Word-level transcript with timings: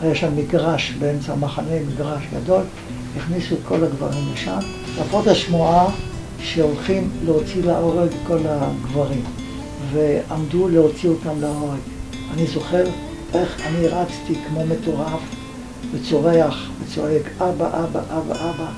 היה 0.00 0.14
שם 0.14 0.36
מגרש 0.36 0.92
באמצע 0.98 1.32
המחנה, 1.32 1.80
מגרש 1.94 2.22
גדול, 2.34 2.62
הכניסו 3.16 3.54
את 3.54 3.60
כל 3.68 3.84
הגברים 3.84 4.32
לשם. 4.34 4.58
לפחות 5.00 5.26
השמועה 5.26 5.90
שהולכים 6.40 7.10
להוציא 7.24 7.62
להורג 7.64 8.10
כל 8.26 8.38
הגברים, 8.44 9.24
ועמדו 9.92 10.68
להוציא 10.68 11.08
אותם 11.08 11.40
להורג. 11.40 11.78
אני 12.34 12.46
זוכר 12.46 12.84
איך 13.34 13.66
אני 13.66 13.86
רצתי 13.88 14.34
כמו 14.48 14.66
מטורף, 14.66 15.20
וצורח 15.92 16.70
וצועק, 16.80 17.22
אבא, 17.40 17.84
אבא, 17.84 18.00
אבא, 18.10 18.50
אבא. 18.50 18.70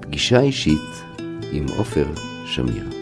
פגישה 0.00 0.40
אישית 0.40 0.80
עם 1.52 1.66
עופר 1.78 2.06
שמיר. 2.44 2.99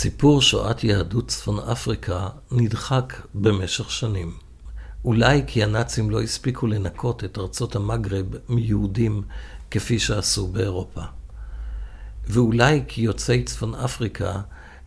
סיפור 0.00 0.42
שואת 0.42 0.84
יהדות 0.84 1.28
צפון 1.28 1.58
אפריקה 1.58 2.28
נדחק 2.52 3.14
במשך 3.34 3.90
שנים. 3.90 4.36
אולי 5.04 5.42
כי 5.46 5.62
הנאצים 5.62 6.10
לא 6.10 6.22
הספיקו 6.22 6.66
לנקות 6.66 7.24
את 7.24 7.38
ארצות 7.38 7.76
המגרב 7.76 8.26
מיהודים 8.48 9.22
כפי 9.70 9.98
שעשו 9.98 10.46
באירופה. 10.46 11.02
ואולי 12.26 12.82
כי 12.88 13.02
יוצאי 13.02 13.44
צפון 13.44 13.74
אפריקה 13.74 14.40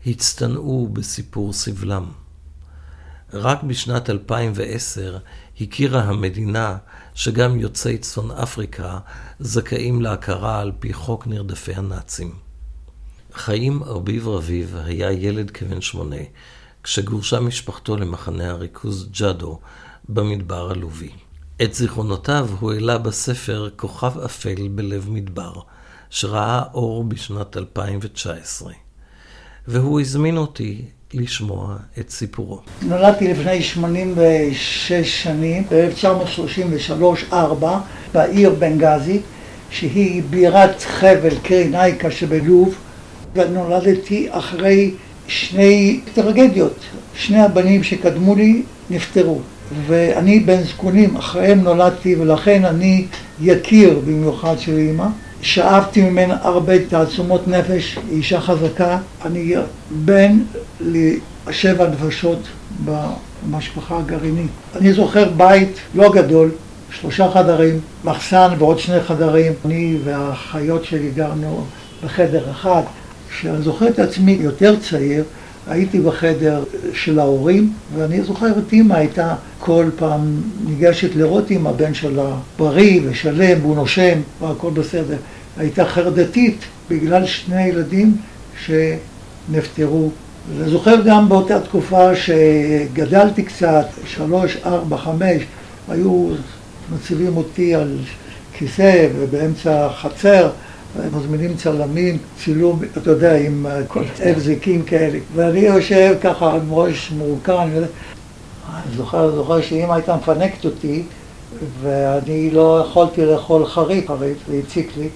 הצטנעו 0.05 0.89
בסיפור 0.93 1.53
סבלם. 1.53 2.11
רק 3.33 3.63
בשנת 3.63 4.09
2010 4.09 5.17
הכירה 5.61 6.01
המדינה 6.01 6.77
שגם 7.15 7.59
יוצאי 7.59 7.97
צפון 7.97 8.31
אפריקה 8.31 8.99
זכאים 9.39 10.01
להכרה 10.01 10.59
על 10.59 10.71
פי 10.79 10.93
חוק 10.93 11.27
נרדפי 11.27 11.73
הנאצים. 11.73 12.50
חיים 13.33 13.83
ארביב 13.83 14.27
רביב 14.27 14.75
היה 14.85 15.11
ילד 15.11 15.51
כבן 15.51 15.81
שמונה, 15.81 16.15
כשגורשה 16.83 17.39
משפחתו 17.39 17.97
למחנה 17.97 18.49
הריכוז 18.49 19.09
ג'אדו 19.19 19.59
במדבר 20.09 20.71
הלובי. 20.71 21.09
את 21.63 21.73
זיכרונותיו 21.73 22.49
הוא 22.59 22.73
העלה 22.73 22.97
בספר 22.97 23.69
כוכב 23.75 24.19
אפל 24.19 24.67
בלב 24.67 25.09
מדבר, 25.09 25.53
שראה 26.09 26.63
אור 26.73 27.03
בשנת 27.03 27.57
2019. 27.57 28.73
והוא 29.67 30.01
הזמין 30.01 30.37
אותי 30.37 30.81
לשמוע 31.13 31.77
את 31.99 32.09
סיפורו. 32.09 32.61
נולדתי 32.81 33.33
לפני 33.33 33.61
86 33.61 34.91
שנים, 35.23 35.63
ב-1933-4, 35.69 37.33
בעיר 38.13 38.49
בנגזי, 38.49 39.19
שהיא 39.69 40.23
בירת 40.29 40.81
חבל 40.81 41.39
קרינאיקה 41.43 42.11
שבלוב, 42.11 42.75
ונולדתי 43.35 44.27
אחרי 44.31 44.91
שני 45.27 45.99
טרגדיות. 46.13 46.75
שני 47.15 47.41
הבנים 47.41 47.83
שקדמו 47.83 48.35
לי 48.35 48.61
נפטרו, 48.89 49.39
ואני 49.87 50.39
בן 50.39 50.63
זקונים, 50.63 51.17
אחריהם 51.17 51.61
נולדתי, 51.61 52.15
ולכן 52.15 52.65
אני 52.65 53.05
יקיר 53.41 53.99
במיוחד 54.05 54.55
של 54.59 54.77
אימא. 54.77 55.07
שאבתי 55.41 56.01
ממנה 56.01 56.37
הרבה 56.41 56.85
תעצומות 56.85 57.47
נפש, 57.47 57.97
היא 58.09 58.17
אישה 58.17 58.41
חזקה. 58.41 58.97
אני 59.25 59.53
בן 60.05 60.39
לשבע 60.81 61.89
נפשות 61.89 62.39
במשפחה 62.85 63.97
הגרעינית. 63.97 64.51
אני 64.75 64.93
זוכר 64.93 65.29
בית 65.37 65.79
לא 65.95 66.11
גדול, 66.11 66.51
שלושה 66.91 67.31
חדרים, 67.31 67.79
מחסן 68.03 68.53
ועוד 68.57 68.79
שני 68.79 69.01
חדרים. 69.01 69.53
אני 69.65 69.97
והאחיות 70.03 70.85
שלי 70.85 71.09
גרנו 71.15 71.65
בחדר 72.03 72.51
אחד. 72.51 72.81
כשאני 73.31 73.61
זוכר 73.61 73.87
את 73.87 73.99
עצמי 73.99 74.37
יותר 74.41 74.75
צעיר, 74.89 75.23
הייתי 75.67 75.99
בחדר 75.99 76.63
של 76.93 77.19
ההורים, 77.19 77.73
ואני 77.95 78.21
זוכר 78.21 78.47
את 78.47 78.73
אימא 78.73 78.93
הייתה 78.93 79.35
כל 79.59 79.85
פעם 79.95 80.41
ניגשת 80.65 81.15
לראות 81.15 81.51
אם 81.51 81.67
הבן 81.67 81.93
שלה 81.93 82.35
בריא 82.57 83.01
ושלם 83.05 83.57
והוא 83.61 83.75
נושם 83.75 84.19
והכל 84.41 84.69
בסדר. 84.69 85.17
הייתה 85.57 85.85
חרדתית 85.85 86.57
בגלל 86.89 87.25
שני 87.25 87.63
ילדים 87.63 88.15
שנפטרו. 88.65 90.09
אני 90.61 90.69
זוכר 90.69 90.95
גם 91.05 91.29
באותה 91.29 91.59
תקופה 91.59 92.15
שגדלתי 92.15 93.43
קצת, 93.43 93.85
שלוש, 94.05 94.57
ארבע, 94.65 94.97
חמש, 94.97 95.41
היו 95.89 96.27
מציבים 96.95 97.37
אותי 97.37 97.75
על 97.75 97.97
כיסא 98.53 99.07
ובאמצע 99.19 99.85
החצר. 99.85 100.49
מזמינים 101.17 101.55
צלמים, 101.55 102.17
צילום, 102.43 102.79
אתה 102.97 103.11
יודע, 103.11 103.37
עם 103.37 103.65
כל 103.87 104.03
הבזיקים 104.19 104.83
כאלה. 104.83 105.19
ואני 105.35 105.59
יושב 105.59 106.15
ככה 106.21 106.53
עם 106.53 106.73
ראש 106.73 107.11
מורכן. 107.11 107.53
אני 107.53 107.83
זוכר, 108.97 109.35
זוכר 109.35 109.61
שאמא 109.61 109.93
הייתה 109.93 110.15
מפנקת 110.15 110.65
אותי, 110.65 111.03
ואני 111.81 112.51
לא 112.51 112.85
יכולתי 112.87 113.25
לאכול 113.25 113.65
חריף, 113.65 114.07
חריף, 114.07 114.37
זה 114.47 114.59
הציק 114.65 114.97
לי. 114.97 115.09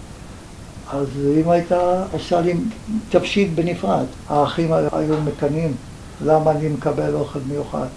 אז 0.94 1.08
אמא 1.42 1.52
הייתה 1.52 2.04
עושה 2.12 2.42
לי 2.42 2.54
תבשיל 3.10 3.50
בנפרד. 3.56 4.06
האחים 4.30 4.74
היו 4.74 5.16
מקנאים, 5.26 5.74
למה 6.26 6.52
אני 6.52 6.68
מקבל 6.68 7.14
אוכל 7.14 7.40
מיוחד. 7.48 7.88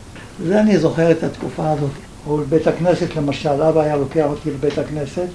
זה 0.47 0.60
אני 0.60 0.78
זוכר 0.78 1.10
את 1.10 1.22
התקופה 1.22 1.71
הזאת. 1.71 1.91
או 2.27 2.41
לבית 2.41 2.66
הכנסת 2.66 3.16
למשל, 3.16 3.62
אבא 3.62 3.81
היה 3.81 3.97
לוקח 3.97 4.25
אותי 4.27 4.50
לבית 4.50 4.78
הכנסת, 4.78 5.27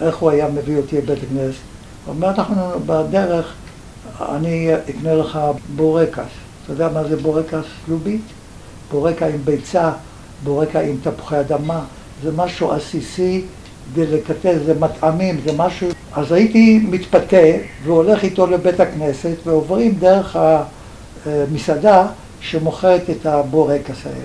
איך 0.00 0.16
הוא 0.16 0.30
היה 0.30 0.48
מביא 0.48 0.76
אותי 0.76 0.96
לבית 0.96 1.18
הכנסת? 1.22 1.71
הוא 2.06 2.14
אומר, 2.14 2.30
אנחנו 2.30 2.70
בדרך, 2.86 3.52
אני 4.20 4.70
אקנה 4.90 5.14
לך 5.14 5.38
בורקס. 5.76 6.22
אתה 6.64 6.72
יודע 6.72 6.88
מה 6.88 7.04
זה 7.04 7.16
בורקס 7.16 7.64
לובית? 7.88 8.20
בורקה 8.90 9.26
עם 9.26 9.38
ביצה, 9.44 9.92
בורקה 10.44 10.80
עם 10.80 10.96
תפוחי 11.02 11.40
אדמה, 11.40 11.84
זה 12.22 12.30
משהו 12.36 12.72
עסיסי, 12.72 13.44
דלקטה, 13.94 14.58
זה 14.66 14.74
מטעמים, 14.80 15.40
זה 15.44 15.52
משהו... 15.56 15.88
אז 16.12 16.32
הייתי 16.32 16.78
מתפתה 16.78 17.36
והולך 17.84 18.24
איתו 18.24 18.46
לבית 18.46 18.80
הכנסת 18.80 19.36
ועוברים 19.44 19.94
דרך 19.98 20.36
המסעדה 21.26 22.06
שמוכרת 22.40 23.10
את 23.10 23.26
הבורקס 23.26 24.06
האלה. 24.06 24.24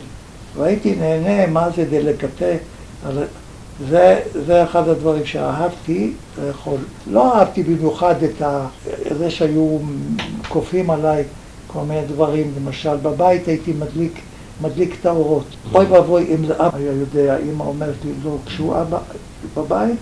והייתי 0.58 0.96
נהנה 0.96 1.48
מה 1.48 1.70
זה 1.76 1.86
דלקטה. 1.90 2.46
זה, 3.86 4.22
זה 4.46 4.64
אחד 4.64 4.90
הדברים 4.90 5.26
שאהבתי 5.26 6.14
לאכול. 6.42 6.78
לא 7.08 7.36
אהבתי 7.36 7.64
במיוחד 7.64 8.24
את 8.24 8.42
ה... 8.42 8.68
זה 9.18 9.32
שהיו 9.32 9.80
כופים 10.48 10.90
עליי 10.90 11.24
כל 11.68 11.80
מיני 11.82 12.08
דברים. 12.08 12.54
למשל, 12.58 12.98
בבית 12.98 13.48
הייתי 13.48 13.74
מדליק, 13.74 14.22
מדליק 14.62 14.96
את 15.02 15.06
האורות. 15.06 15.46
אוי 15.74 15.86
ואבוי 15.86 16.36
אם 16.36 16.46
זה 16.46 16.54
אבא 16.54 16.78
היה 16.78 16.92
יודע, 16.92 17.38
אמא 17.38 17.64
אומרת 17.64 17.96
לי, 18.06 18.12
לא, 18.24 18.38
כשהוא 18.46 18.82
אבא 18.82 19.00
בבית, 19.58 20.00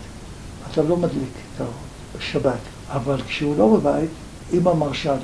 אתה 0.71 0.81
לא 0.81 0.97
מדליק 0.97 1.33
את 1.55 1.61
האורות 1.61 1.75
בשבת. 2.17 2.59
אבל 2.89 3.21
כשהוא 3.27 3.55
לא 3.57 3.77
בבית, 3.77 4.09
אמא 4.53 4.73
מרשה 4.73 5.13
לי. 5.13 5.19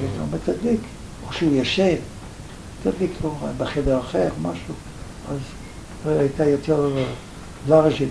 היא 0.00 0.08
אומרת, 0.20 0.40
תדליק. 0.44 0.80
או 1.28 1.32
שהוא 1.32 1.54
ישן, 1.54 1.94
תדליק 2.82 3.10
לו 3.24 3.34
בחדר 3.58 4.00
אחר, 4.00 4.28
משהו. 4.42 4.74
אז 5.30 5.38
הייתה 6.06 6.44
יותר 6.44 6.90
לארג'ית 7.68 8.08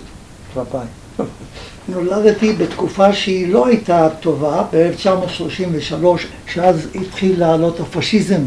כלפיי. 0.54 0.86
נולדתי 1.88 2.52
בתקופה 2.52 3.12
שהיא 3.12 3.52
לא 3.52 3.66
הייתה 3.66 4.08
טובה, 4.20 4.64
ב-1933, 4.72 6.04
שאז 6.46 6.88
התחיל 6.94 7.40
לעלות 7.40 7.80
הפשיזם 7.80 8.40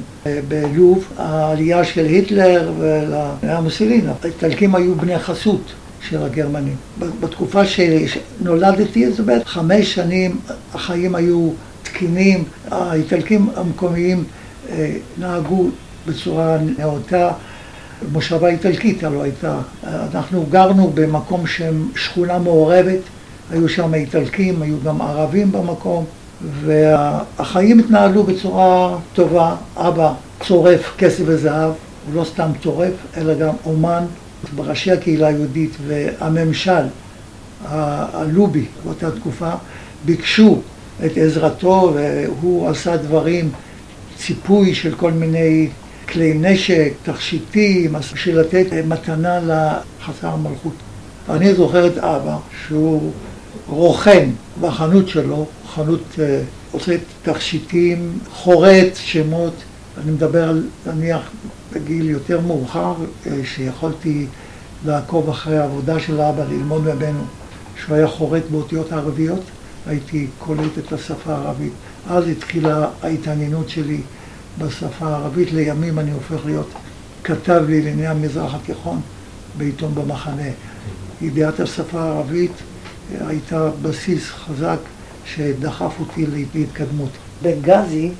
בלוב, 0.47 1.07
העלייה 1.17 1.83
של 1.83 2.05
היטלר 2.05 2.71
והמוסלינה. 3.41 4.13
האיטלקים 4.23 4.75
היו 4.75 4.95
בני 4.95 5.19
חסות 5.19 5.61
של 6.09 6.23
הגרמנים. 6.23 6.75
בתקופה 6.99 7.61
שנולדתי, 7.65 9.11
זה 9.11 9.23
בעצם 9.23 9.45
חמש 9.45 9.93
שנים 9.93 10.39
החיים 10.73 11.15
היו 11.15 11.49
תקינים, 11.83 12.43
האיטלקים 12.71 13.49
המקומיים 13.55 14.23
נהגו 15.17 15.69
בצורה 16.07 16.57
נאותה. 16.77 17.31
מושבה 18.11 18.47
איטלקית 18.47 19.03
הלוא 19.03 19.23
הייתה. 19.23 19.57
אנחנו 19.83 20.45
גרנו 20.49 20.91
במקום 20.93 21.47
שהם 21.47 21.89
שכונה 21.95 22.39
מעורבת, 22.39 22.99
היו 23.51 23.69
שם 23.69 23.93
איטלקים, 23.93 24.61
היו 24.61 24.75
גם 24.85 25.01
ערבים 25.01 25.51
במקום, 25.51 26.05
והחיים 26.61 27.79
התנהלו 27.79 28.23
בצורה 28.23 28.97
טובה. 29.13 29.55
אבא 29.77 30.13
צורף 30.47 30.93
כסף 30.97 31.23
וזהב, 31.25 31.71
הוא 32.07 32.15
לא 32.15 32.23
סתם 32.23 32.49
צורף, 32.63 32.93
אלא 33.17 33.33
גם 33.33 33.53
אומן 33.65 34.03
בראשי 34.55 34.91
הקהילה 34.91 35.27
היהודית 35.27 35.77
והממשל 35.87 36.83
הלובי 37.65 38.65
באותה 38.85 39.11
תקופה 39.11 39.49
ביקשו 40.05 40.61
את 41.05 41.17
עזרתו 41.17 41.93
והוא 41.95 42.69
עשה 42.69 42.97
דברים, 42.97 43.51
ציפוי 44.17 44.75
של 44.75 44.95
כל 44.95 45.11
מיני 45.11 45.69
כלי 46.13 46.33
נשק, 46.33 46.93
תכשיטים, 47.03 47.93
בשביל 48.13 48.39
לתת 48.39 48.65
מתנה 48.87 49.39
לחסר 49.39 50.27
המלכות. 50.27 50.73
אני 51.29 51.53
זוכר 51.53 51.87
את 51.87 51.97
אבא 51.97 52.37
שהוא 52.67 53.11
רוכן 53.67 54.29
בחנות 54.61 55.07
שלו, 55.07 55.45
חנות 55.75 56.03
אה, 56.19 56.41
עושה 56.71 56.95
תכשיטים, 57.23 58.19
חורט 58.31 58.95
שמות, 58.95 59.53
אני 59.97 60.11
מדבר 60.11 60.49
על 60.49 60.67
נניח 60.85 61.31
בגיל 61.73 62.09
יותר 62.09 62.39
מאוחר, 62.41 62.93
אה, 63.27 63.31
שיכולתי 63.43 64.25
לעקוב 64.85 65.29
אחרי 65.29 65.57
העבודה 65.57 65.99
של 65.99 66.21
אבא, 66.21 66.43
ללמוד 66.43 66.81
ממנו, 66.81 67.23
שהוא 67.83 67.95
היה 67.95 68.07
חורט 68.07 68.43
באותיות 68.51 68.91
הערביות, 68.91 69.43
הייתי 69.87 70.27
קולט 70.39 70.77
את 70.77 70.93
השפה 70.93 71.33
הערבית. 71.33 71.73
אז 72.09 72.27
התחילה 72.27 72.87
ההתעניינות 73.03 73.69
שלי 73.69 74.01
בשפה 74.57 75.07
הערבית, 75.07 75.51
לימים 75.51 75.99
אני 75.99 76.11
הופך 76.11 76.45
להיות 76.45 76.67
כתב 77.23 77.63
לענייני 77.69 78.07
המזרח 78.07 78.53
התיכון 78.53 79.01
בעיתון 79.57 79.95
במחנה. 79.95 80.49
ידיעת 81.21 81.59
השפה 81.59 82.01
הערבית 82.01 82.51
הייתה 83.27 83.69
בסיס 83.81 84.29
חזק 84.29 84.77
שדחף 85.25 85.93
אותי 85.99 86.25
להתקדמות. 86.53 87.09
בנגזי 87.41 88.11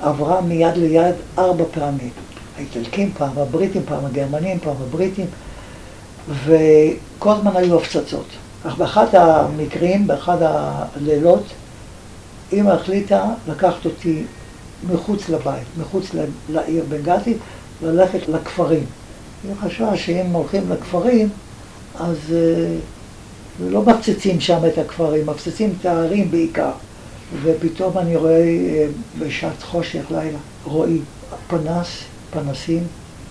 עברה 0.00 0.40
מיד 0.40 0.76
ליד 0.76 1.14
ארבע 1.38 1.64
פעמים. 1.74 2.10
האיטלקים 2.56 3.12
פעם, 3.18 3.38
הבריטים 3.38 3.82
פעם, 3.86 4.04
הגרמנים 4.04 4.58
פעם, 4.58 4.76
הבריטים, 4.88 5.26
וכל 6.44 7.32
הזמן 7.32 7.56
היו 7.56 7.78
הפצצות. 7.78 8.26
אך 8.66 8.76
באחד 8.76 9.14
המקרים, 9.14 10.06
באחד 10.06 10.36
הלילות, 10.40 11.44
אמא 12.52 12.70
החליטה 12.70 13.24
לקחת 13.48 13.84
אותי 13.84 14.24
מחוץ 14.90 15.28
לבית, 15.28 15.66
מחוץ 15.80 16.06
לעיר 16.48 16.84
בנגזי, 16.88 17.34
ללכת 17.82 18.28
לכפרים. 18.28 18.84
היא 19.44 19.52
חשבה 19.60 19.96
שאם 19.96 20.26
הולכים 20.26 20.62
לכפרים, 20.70 21.28
אז 22.00 22.16
uh, 22.28 23.62
לא 23.70 23.82
מפציצים 23.82 24.40
שם 24.40 24.58
את 24.66 24.78
הכפרים, 24.78 25.26
מפציצים 25.26 25.74
את 25.80 25.86
הערים 25.86 26.30
בעיקר. 26.30 26.70
ופתאום 27.42 27.98
אני 27.98 28.16
רואה 28.16 28.44
uh, 28.44 29.20
בשעת 29.20 29.62
חושך 29.62 30.04
לילה, 30.10 30.38
רואים 30.64 31.04
פנס, 31.48 31.88
פנסים, 32.30 32.82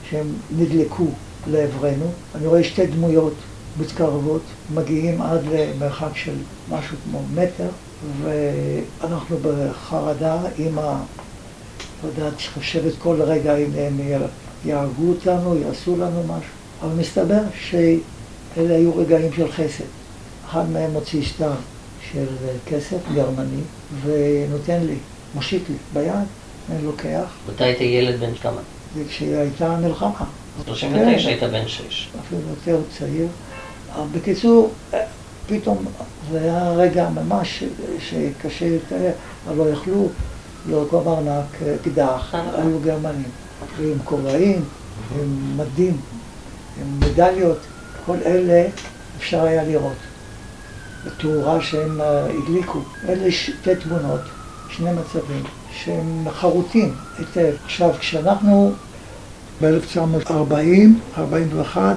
שהם 0.10 0.28
נדלקו 0.58 1.08
לעברנו. 1.48 2.12
אני 2.36 2.48
רואה 2.48 2.64
שתי 2.64 2.88
דמויות 2.88 3.34
מתקרבות, 3.80 4.42
מגיעים 4.74 5.22
עד 5.22 5.42
למרחק 5.52 6.16
של 6.16 6.36
משהו 6.70 6.98
כמו 7.04 7.22
מטר, 7.36 7.70
ואנחנו 8.22 9.38
בחרדה, 9.42 10.38
אמא 12.04 12.10
יודעת, 12.10 12.34
חושבת 12.54 12.94
כל 13.00 13.22
רגע 13.22 13.58
אם 13.58 13.70
הם 13.78 14.00
יהרגו 14.66 15.10
אותנו, 15.10 15.58
יעשו 15.58 15.98
לנו 15.98 16.24
משהו, 16.24 16.52
אבל 16.82 16.94
מסתבר 17.00 17.42
שאלה 17.60 18.76
היו 18.76 18.98
רגעים 18.98 19.34
של 19.34 19.52
חסד. 19.52 19.84
אחד 20.50 20.70
מהם 20.70 20.92
מוציא 20.92 21.24
שטר 21.24 21.52
של 22.12 22.26
כסף 22.68 22.98
גרמני 23.16 23.62
ונותן 24.04 24.84
לי, 24.84 24.96
מושיט 25.36 25.64
לי 25.70 25.76
ביד, 25.94 26.14
אני 26.72 26.86
לוקח. 26.86 27.24
מתי 27.50 27.64
היית 27.64 27.82
ילד 27.82 28.20
בן 28.20 28.36
כמה? 28.36 28.62
כשהייתה 29.10 29.68
המלחמה. 29.68 30.26
39 30.66 31.30
היית 31.30 31.44
בן 31.44 31.68
6. 31.68 32.10
אפילו 32.20 32.42
יותר 32.50 32.82
צעיר. 32.98 33.28
בקיצור, 34.12 34.72
פתאום 35.48 35.86
זה 36.32 36.42
היה 36.42 36.72
רגע 36.72 37.10
ממש 37.10 37.64
שקשה 38.00 38.66
לתאר, 38.70 39.12
אבל 39.48 39.58
לא 39.58 39.70
יכלו 39.70 40.10
לרכוב 40.70 41.08
ארנק 41.08 41.60
קדח, 41.84 42.36
היו 42.54 42.80
גרמנים, 42.80 43.30
עם 43.80 43.98
כובעים, 44.04 44.64
עם 45.20 45.58
מדים, 45.58 45.98
עם 46.82 47.00
מדליות, 47.00 47.58
כל 48.06 48.18
אלה 48.26 48.68
אפשר 49.18 49.44
היה 49.44 49.64
לראות. 49.64 49.98
בתאורה 51.06 51.62
שהם 51.62 52.02
הדליקו. 52.02 52.80
אלה 53.10 53.32
שתי 53.32 53.76
תמונות, 53.76 54.22
שני 54.70 54.90
מצבים, 54.92 55.44
שהם 55.74 56.26
חרוטים 56.32 56.94
היטב. 57.20 57.54
עכשיו, 57.66 57.90
כשאנחנו 58.00 58.74
ב-1940, 59.62 61.18
41, 61.18 61.96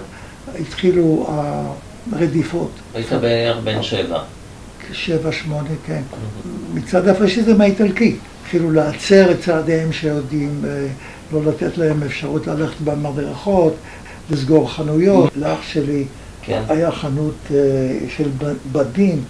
התחילו 0.61 1.27
הרדיפות. 2.13 2.71
היית 2.95 3.13
בערך 3.13 3.57
בן 3.65 3.83
שבע. 3.83 4.23
שבע, 4.93 5.33
שמונה, 5.33 5.69
כן. 5.87 6.03
מצד 6.75 7.09
הפשיזם 7.09 7.61
האיטלקי. 7.61 8.17
התחילו 8.44 8.73
להצר 8.73 9.31
את 9.31 9.41
צעדיהם 9.41 9.93
שיודעים, 9.93 10.62
אה, 10.64 10.87
לא 11.32 11.44
לתת 11.44 11.79
להם 11.79 12.02
אפשרות 12.02 12.46
ללכת 12.46 12.81
במדרכות, 12.85 13.75
לסגור 14.31 14.70
חנויות. 14.73 15.37
לאח 15.37 15.62
שלי 15.62 16.05
כן. 16.43 16.62
היה 16.69 16.91
חנות 16.91 17.35
אה, 17.50 17.56
של 18.17 18.29
בדים, 18.73 19.25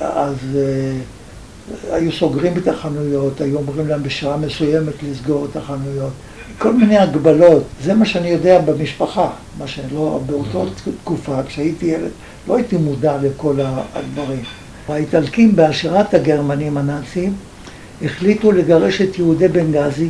אז 0.00 0.36
אה, 0.56 1.94
היו 1.96 2.12
סוגרים 2.12 2.58
את 2.58 2.68
החנויות, 2.68 3.40
היו 3.40 3.56
אומרים 3.56 3.88
להם 3.88 4.02
בשעה 4.02 4.36
מסוימת 4.36 4.94
לסגור 5.02 5.46
את 5.50 5.56
החנויות. 5.56 6.12
כל 6.58 6.72
מיני 6.72 6.98
הגבלות, 6.98 7.62
זה 7.82 7.94
מה 7.94 8.06
שאני 8.06 8.28
יודע 8.28 8.60
במשפחה, 8.60 9.30
מה 9.58 9.66
שלא, 9.66 10.20
באותה 10.26 10.62
mm-hmm. 10.62 10.90
תקופה, 11.02 11.42
כשהייתי 11.42 11.86
ילד, 11.86 12.10
לא 12.48 12.56
הייתי 12.56 12.76
מודע 12.76 13.16
לכל 13.22 13.56
הדברים. 13.94 14.42
האיטלקים 14.88 15.56
בהשראת 15.56 16.14
הגרמנים 16.14 16.76
הנאצים 16.76 17.34
החליטו 18.02 18.52
לגרש 18.52 19.00
את 19.00 19.18
יהודי 19.18 19.48
בנגזי 19.48 20.08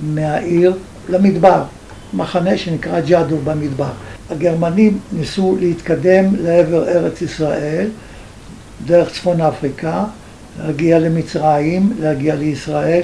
מהעיר 0.00 0.76
למדבר, 1.08 1.62
מחנה 2.14 2.56
שנקרא 2.58 3.00
ג'אדו 3.00 3.36
במדבר. 3.44 3.90
הגרמנים 4.30 4.98
ניסו 5.12 5.56
להתקדם 5.60 6.24
לעבר 6.42 6.88
ארץ 6.88 7.22
ישראל, 7.22 7.88
דרך 8.86 9.12
צפון 9.12 9.40
אפריקה, 9.40 10.04
להגיע 10.62 10.98
למצרים, 10.98 11.92
להגיע 12.00 12.34
לישראל, 12.34 13.02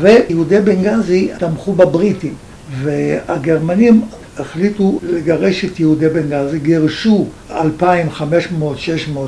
ויהודי 0.00 0.60
בנגזי 0.60 1.30
תמכו 1.38 1.72
בבריטים, 1.72 2.34
והגרמנים 2.82 4.02
החליטו 4.38 5.00
לגרש 5.02 5.64
את 5.64 5.80
יהודי 5.80 6.08
בנגזי, 6.08 6.58
גירשו 6.58 7.26
2,500-600 7.50 7.52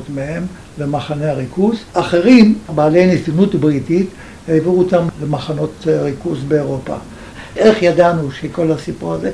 מהם 0.09 0.47
למחנה 0.79 1.31
הריכוז, 1.31 1.77
אחרים, 1.93 2.59
בעלי 2.75 3.07
נתינות 3.15 3.55
בריטית, 3.55 4.07
העבירו 4.49 4.79
אותם 4.79 5.07
למחנות 5.23 5.87
ריכוז 5.87 6.39
באירופה. 6.49 6.95
איך 7.57 7.83
ידענו 7.83 8.33
שכל 8.33 8.73
הסיפור 8.73 9.15
הזה? 9.15 9.31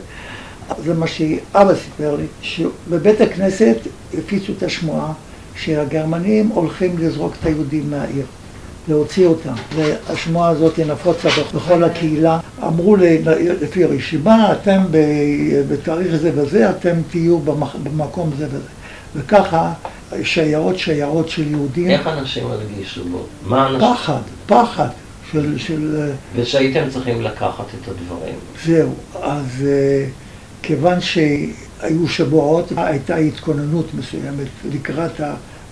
זה 0.84 0.94
מה 0.94 1.06
שאבא 1.06 1.74
סיפר 1.74 2.16
לי, 2.16 2.24
שבבית 2.42 3.20
הכנסת 3.20 3.76
הפיצו 4.18 4.52
את 4.58 4.62
השמועה 4.62 5.12
שהגרמנים 5.56 6.48
הולכים 6.48 6.98
לזרוק 6.98 7.34
את 7.40 7.46
היהודים 7.46 7.90
מהעיר. 7.90 8.24
להוציא 8.88 9.26
אותם. 9.26 9.52
והשמועה 9.74 10.48
הזאת 10.48 10.78
נפוצה 10.78 11.28
בכל 11.54 11.84
הקהילה. 11.84 12.38
אמרו 12.62 12.96
לפי 13.60 13.84
הרשימה, 13.84 14.52
אתם 14.52 14.82
בתאריך 15.68 16.16
זה 16.16 16.30
וזה, 16.34 16.70
אתם 16.70 16.96
תהיו 17.10 17.38
במקום 17.82 18.30
זה 18.38 18.46
וזה. 18.46 18.68
וככה 19.16 19.72
שיירות 20.22 20.78
שיירות 20.78 21.28
של 21.28 21.50
יהודים. 21.50 21.90
איך 21.90 22.06
אנשים 22.06 22.46
הרגישו 22.46 23.04
בו? 23.04 23.26
מה 23.46 23.66
אנשים... 23.66 23.80
פחד, 23.80 24.20
פחד. 24.46 24.88
של, 25.32 25.58
של... 25.58 26.10
ושהייתם 26.36 26.90
צריכים 26.90 27.22
לקחת 27.22 27.64
את 27.64 27.88
הדברים. 27.88 28.34
זהו, 28.64 28.94
אז 29.22 29.64
אה, 29.66 30.06
כיוון 30.62 31.00
שהיו 31.00 32.08
שבועות, 32.08 32.72
הייתה 32.76 33.16
התכוננות 33.16 33.86
מסוימת 33.94 34.46
לקראת 34.72 35.20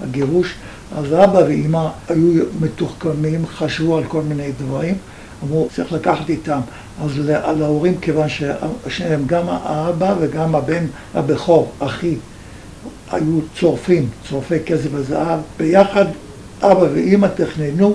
הגירוש, 0.02 0.54
אז 0.96 1.12
אבא 1.12 1.38
ואימא 1.38 1.88
היו 2.08 2.44
מתוחכמים, 2.60 3.46
חשבו 3.46 3.98
על 3.98 4.04
כל 4.04 4.22
מיני 4.22 4.52
דברים, 4.58 4.94
אמרו, 5.44 5.68
צריך 5.74 5.92
לקחת 5.92 6.28
איתם. 6.28 6.60
אז 7.04 7.10
על 7.28 7.62
ההורים, 7.62 7.98
כיוון 8.00 8.28
שהם 8.88 9.22
גם 9.26 9.44
האבא 9.48 10.14
וגם 10.20 10.54
הבן 10.54 10.86
הבכור, 11.14 11.72
אחי, 11.78 12.14
היו 13.10 13.40
צורפים, 13.60 14.08
צורפי 14.28 14.60
כסף 14.66 14.88
וזהב, 14.92 15.40
ביחד 15.58 16.04
אבא 16.62 16.86
ואימא 16.94 17.26
תכננו, 17.26 17.94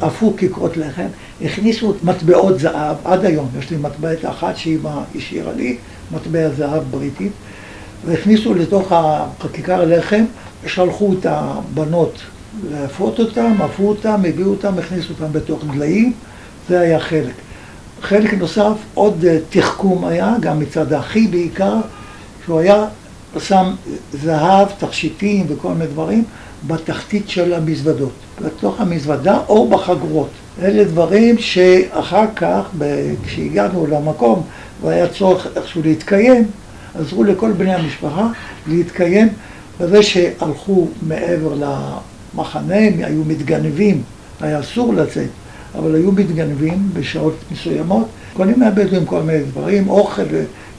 עפו 0.00 0.34
כיכרות 0.36 0.76
לחם, 0.76 1.06
הכניסו 1.42 1.94
מטבעות 2.02 2.60
זהב, 2.60 2.96
עד 3.04 3.24
היום 3.24 3.48
יש 3.58 3.70
לי 3.70 3.76
מטבעת 3.76 4.24
אחת 4.24 4.56
שאימא 4.56 5.00
השאירה 5.16 5.52
לי, 5.52 5.76
מטבע 6.12 6.48
זהב 6.50 6.82
בריטית, 6.90 7.32
והכניסו 8.06 8.54
לתוך 8.54 8.92
הכיכר 8.92 9.84
לחם, 9.84 10.24
שלחו 10.66 11.12
את 11.12 11.26
הבנות 11.28 12.12
להפות 12.70 13.20
אותם, 13.20 13.52
עפו 13.62 13.88
אותם, 13.88 14.22
הביאו 14.28 14.50
אותם, 14.50 14.78
הכניסו 14.78 15.08
אותם 15.12 15.32
בתוך 15.32 15.64
דליים, 15.74 16.12
זה 16.68 16.80
היה 16.80 17.00
חלק. 17.00 17.34
חלק 18.02 18.34
נוסף, 18.34 18.74
עוד 18.94 19.24
אה, 19.24 19.38
תחכום 19.50 20.04
היה, 20.04 20.34
גם 20.40 20.58
מצד 20.58 20.92
האחי 20.92 21.26
בעיקר, 21.26 21.74
שהוא 22.44 22.58
היה 22.60 22.84
שם 23.38 23.74
זהב, 24.12 24.68
תכשיטים 24.78 25.46
וכל 25.48 25.68
מיני 25.68 25.86
דברים 25.86 26.24
בתחתית 26.66 27.28
של 27.28 27.54
המזוודות, 27.54 28.12
בתוך 28.40 28.80
המזוודה 28.80 29.38
או 29.48 29.68
בחגורות. 29.68 30.28
אלה 30.62 30.84
דברים 30.84 31.38
שאחר 31.38 32.24
כך, 32.36 32.68
כשהגענו 33.24 33.86
למקום 33.86 34.42
והיה 34.82 35.08
צורך 35.08 35.46
איכשהו 35.56 35.82
להתקיים, 35.82 36.44
עזרו 36.94 37.24
לכל 37.24 37.52
בני 37.52 37.74
המשפחה 37.74 38.26
להתקיים 38.66 39.28
בזה 39.80 40.02
שהלכו 40.02 40.88
מעבר 41.02 41.54
למחנה, 41.54 42.74
היו 42.78 43.24
מתגנבים, 43.24 44.02
היה 44.40 44.60
אסור 44.60 44.94
לצאת, 44.94 45.28
אבל 45.74 45.94
היו 45.94 46.12
מתגנבים 46.12 46.90
בשעות 46.94 47.34
מסוימות, 47.52 48.08
קונים 48.32 48.60
מהבדואים 48.60 49.06
כל 49.06 49.22
מיני 49.22 49.42
דברים, 49.44 49.88
אוכל 49.88 50.22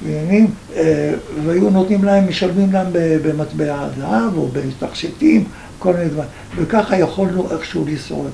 ועניינים, 0.04 0.48
אה, 0.76 1.14
והיו 1.46 1.70
נותנים 1.70 2.04
להם, 2.04 2.30
משלמים 2.30 2.72
להם 2.72 2.88
במטבע 2.94 3.88
זהב 3.98 4.38
או 4.38 4.48
בתכשיטים, 4.54 5.44
כל 5.80 5.94
מיני 5.94 6.10
דברים, 6.10 6.30
וככה 6.56 6.98
יכולנו 6.98 7.52
איכשהו 7.52 7.86
לשרוד. 7.88 8.32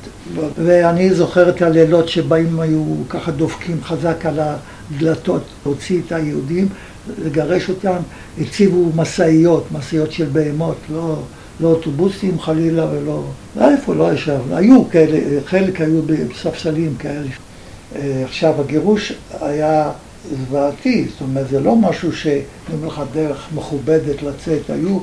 ואני 0.58 1.14
זוכר 1.14 1.50
את 1.50 1.62
הלילות 1.62 2.10
שבהם 2.10 2.60
היו 2.60 2.84
ככה 3.10 3.32
דופקים 3.32 3.84
חזק 3.84 4.26
על 4.26 4.40
הדלתות, 4.40 5.44
להוציא 5.66 6.02
את 6.08 6.12
היהודים, 6.12 6.68
לגרש 7.26 7.70
אותם, 7.70 7.98
הציבו 8.42 8.92
משאיות, 8.96 9.66
משאיות 9.72 10.12
של 10.12 10.26
בהמות, 10.32 10.78
לא, 10.90 11.20
לא 11.60 11.68
אוטובוסים 11.68 12.40
חלילה 12.40 12.86
ולא... 12.92 13.24
לא 13.56 13.72
איפה 13.72 13.96
לא 13.96 14.14
ישבנו, 14.14 14.56
היו 14.56 14.90
כאלה, 14.90 15.42
חלק 15.46 15.82
היו 15.82 16.02
בספסלים 16.02 16.96
כאלה. 17.00 17.28
אה, 17.96 18.24
עכשיו 18.26 18.62
הגירוש 18.62 19.14
היה 19.42 19.92
זוועתי, 20.32 21.06
זאת 21.12 21.22
אומרת 21.22 21.50
זה 21.50 21.60
לא 21.60 21.76
משהו 21.76 22.14
שנותנים 22.14 22.88
לך 22.88 23.02
דרך 23.14 23.48
מכובדת 23.56 24.24
לצאת, 24.24 24.70
היו 24.70 25.00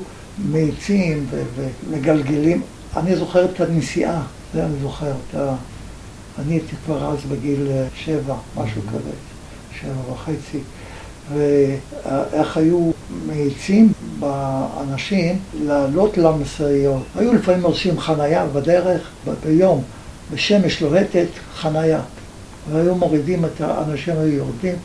מאיצים 0.51 1.25
ומגלגלים. 1.55 2.61
אני 2.97 3.15
זוכר 3.15 3.45
את 3.45 3.61
הנסיעה, 3.61 4.21
זה 4.53 4.65
אני 4.65 4.75
זוכר, 4.81 5.11
את 5.11 5.35
ה... 5.35 5.55
אני 6.39 6.53
הייתי 6.53 6.75
כבר 6.85 7.11
אז 7.11 7.17
בגיל 7.31 7.67
שבע, 7.95 8.35
משהו 8.57 8.81
כזה, 8.81 9.11
שבע 9.79 10.11
וחצי. 10.13 10.59
ואיך 11.33 12.57
היו 12.57 12.91
מאיצים 13.27 13.91
באנשים 14.19 15.39
לעלות 15.65 16.17
למשאיות. 16.17 17.03
היו 17.15 17.33
לפעמים 17.33 17.63
עושים 17.63 17.99
חנייה 17.99 18.45
בדרך, 18.45 19.01
ביום, 19.45 19.83
בשמש 20.33 20.81
לוהטת, 20.81 21.27
חנייה. 21.55 22.01
והיו 22.71 22.95
מורידים 22.95 23.45
את 23.45 23.61
האנשים, 23.61 24.13
היו 24.17 24.27
יורדים. 24.27 24.75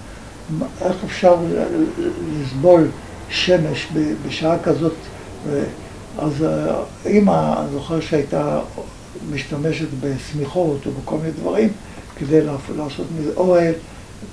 איך 0.83 0.97
אפשר 1.05 1.37
לסבול 2.41 2.89
שמש 3.31 3.89
בשעה 4.27 4.59
כזאת? 4.59 4.95
אז 6.19 6.45
אימא, 7.07 7.61
אני 7.61 7.71
זוכר 7.73 8.01
שהייתה 8.01 8.61
משתמשת 9.33 9.87
בשמיכות 10.01 10.87
או 10.87 10.91
בכל 11.03 11.17
מיני 11.17 11.31
דברים 11.41 11.69
כדי 12.17 12.41
לעשות 12.77 13.07
מזה 13.19 13.31
אוהל. 13.37 13.73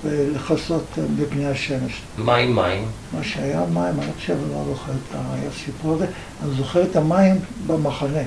ולכסות 0.04 0.84
מפני 1.18 1.46
השמש. 1.46 2.02
מה 2.18 2.36
עם 2.36 2.56
מים? 2.56 2.84
מה 3.12 3.24
שהיה 3.24 3.64
מים, 3.74 4.00
אני 4.00 4.12
חושב, 4.18 4.32
אני 4.32 4.52
לא 4.52 4.64
זוכר 4.68 4.92
את 4.92 5.16
הסיפור 5.52 5.94
הזה, 5.94 6.06
אני 6.44 6.54
זוכר 6.56 6.82
את 6.82 6.96
המים 6.96 7.36
במחנה. 7.66 8.22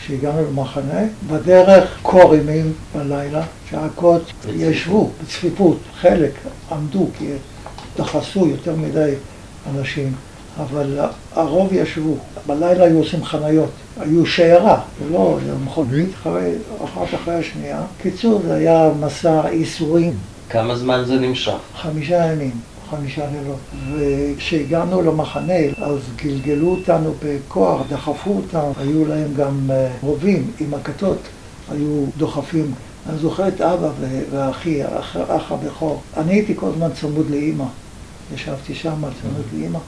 כשהגענו 0.00 0.42
למחנה, 0.50 1.00
בדרך 1.30 1.98
קורימים 2.02 2.72
בלילה, 2.94 3.42
שהכות 3.70 4.32
ישבו 4.48 5.10
בצפיפות, 5.22 5.78
חלק 6.00 6.32
עמדו 6.72 7.08
כי 7.18 7.30
דחסו 7.96 8.46
יותר 8.46 8.76
מדי 8.76 9.14
אנשים, 9.70 10.12
אבל 10.60 10.98
הרוב 11.32 11.72
ישבו. 11.72 12.16
בלילה 12.46 12.84
היו 12.84 12.98
עושים 12.98 13.24
חניות, 13.24 13.70
היו 14.00 14.26
שיירה, 14.26 14.80
זה 15.00 15.12
לא 15.12 15.38
מכונית, 15.64 16.10
אחת 16.84 17.14
אחרי 17.14 17.34
השנייה. 17.34 17.82
קיצור, 18.02 18.40
זה 18.44 18.54
היה 18.54 18.90
מסע 19.00 19.42
ייסורים. 19.52 20.14
כמה 20.50 20.76
זמן 20.76 21.04
זה 21.06 21.14
נמשך? 21.14 21.56
חמישה 21.76 22.32
ימים, 22.32 22.50
חמישה 22.90 23.24
לילות. 23.30 23.58
וכשהגענו 23.94 25.02
למחנה, 25.02 25.58
אז 25.76 25.98
גלגלו 26.16 26.70
אותנו 26.70 27.14
בכוח, 27.22 27.80
דחפו 27.88 28.30
אותנו, 28.30 28.72
היו 28.78 29.04
להם 29.04 29.34
גם 29.36 29.70
אה, 29.70 29.88
רובים 30.00 30.50
עם 30.60 30.74
הכתות, 30.74 31.18
היו 31.70 32.04
דוחפים. 32.16 32.74
אני 33.08 33.18
זוכר 33.18 33.48
את 33.48 33.60
אבא 33.60 33.90
ואחי, 34.30 34.84
אח, 34.84 35.16
אח 35.16 35.52
הבכור. 35.52 36.02
אני 36.16 36.32
הייתי 36.32 36.54
כל 36.56 36.66
הזמן 36.66 36.88
צמוד 37.00 37.30
לאימא. 37.30 37.64
ישבתי 38.34 38.74
שם 38.74 39.02
צמוד 39.20 39.44
לאימא. 39.52 39.78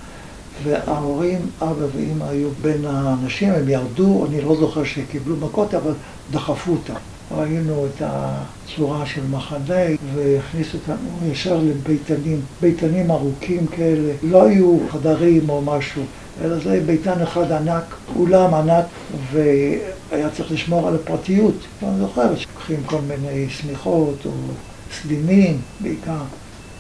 וההורים, 0.63 1.39
אבא 1.63 1.85
ואימא 1.97 2.25
היו 2.25 2.49
בין 2.63 2.85
האנשים, 2.85 3.53
הם 3.53 3.69
ירדו, 3.69 4.27
אני 4.29 4.41
לא 4.41 4.57
זוכר 4.57 4.85
שקיבלו 4.85 5.37
מכות, 5.37 5.75
אבל 5.75 5.93
דחפו 6.31 6.73
אותם. 6.73 6.95
ראינו 7.39 7.87
את 7.87 8.03
הצורה 8.05 9.07
של 9.07 9.21
מחנה 9.31 9.85
והכניסו 10.15 10.79
אותנו 10.79 11.33
ישר 11.33 11.59
לביתנים, 11.59 12.41
ביתנים 12.61 13.11
ארוכים 13.11 13.67
כאלה, 13.67 14.13
לא 14.23 14.45
היו 14.45 14.79
חדרים 14.91 15.51
או 15.51 15.63
משהו, 15.63 16.03
אלא 16.45 16.59
זה 16.59 16.83
ביתן 16.87 17.23
אחד 17.23 17.53
ענק, 17.53 17.95
אולם 18.17 18.55
ענק, 18.55 18.85
והיה 19.33 20.31
צריך 20.31 20.53
לשמור 20.53 20.89
על 20.89 20.95
הפרטיות. 20.95 21.55
אני 21.83 21.99
זוכר 21.99 22.37
שלוקחים 22.37 22.83
כל 22.87 23.01
מיני 23.01 23.49
שמיכות 23.49 24.27
או 24.27 24.31
סדינים 25.03 25.59
בעיקר, 25.81 26.23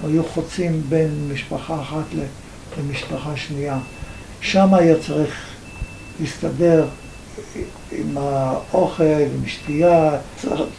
היו 0.05 0.25
חוצים 0.25 0.83
בין 0.89 1.29
משפחה 1.33 1.81
אחת 1.81 2.05
למשפחה 2.79 3.37
שנייה. 3.37 3.79
שם 4.41 4.75
היה 4.75 4.95
צריך 5.07 5.35
להסתדר 6.21 6.87
עם 7.93 8.19
האוכל, 8.19 9.05
עם 9.05 9.47
שתייה, 9.47 10.11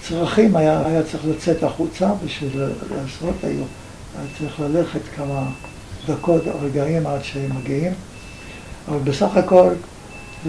צרכים, 0.01 0.55
היה, 0.55 0.81
היה 0.85 1.03
צריך 1.03 1.23
לצאת 1.25 1.63
החוצה 1.63 2.11
בשביל 2.25 2.63
לעשות 2.91 3.35
היום. 3.43 3.67
היה 4.17 4.27
צריך 4.37 4.59
ללכת 4.59 5.01
כמה 5.15 5.43
דקות, 6.07 6.41
רגעים 6.61 7.07
עד 7.07 7.23
שהם 7.23 7.49
מגיעים. 7.55 7.93
אבל 8.87 8.99
בסך 8.99 9.37
הכל 9.37 9.69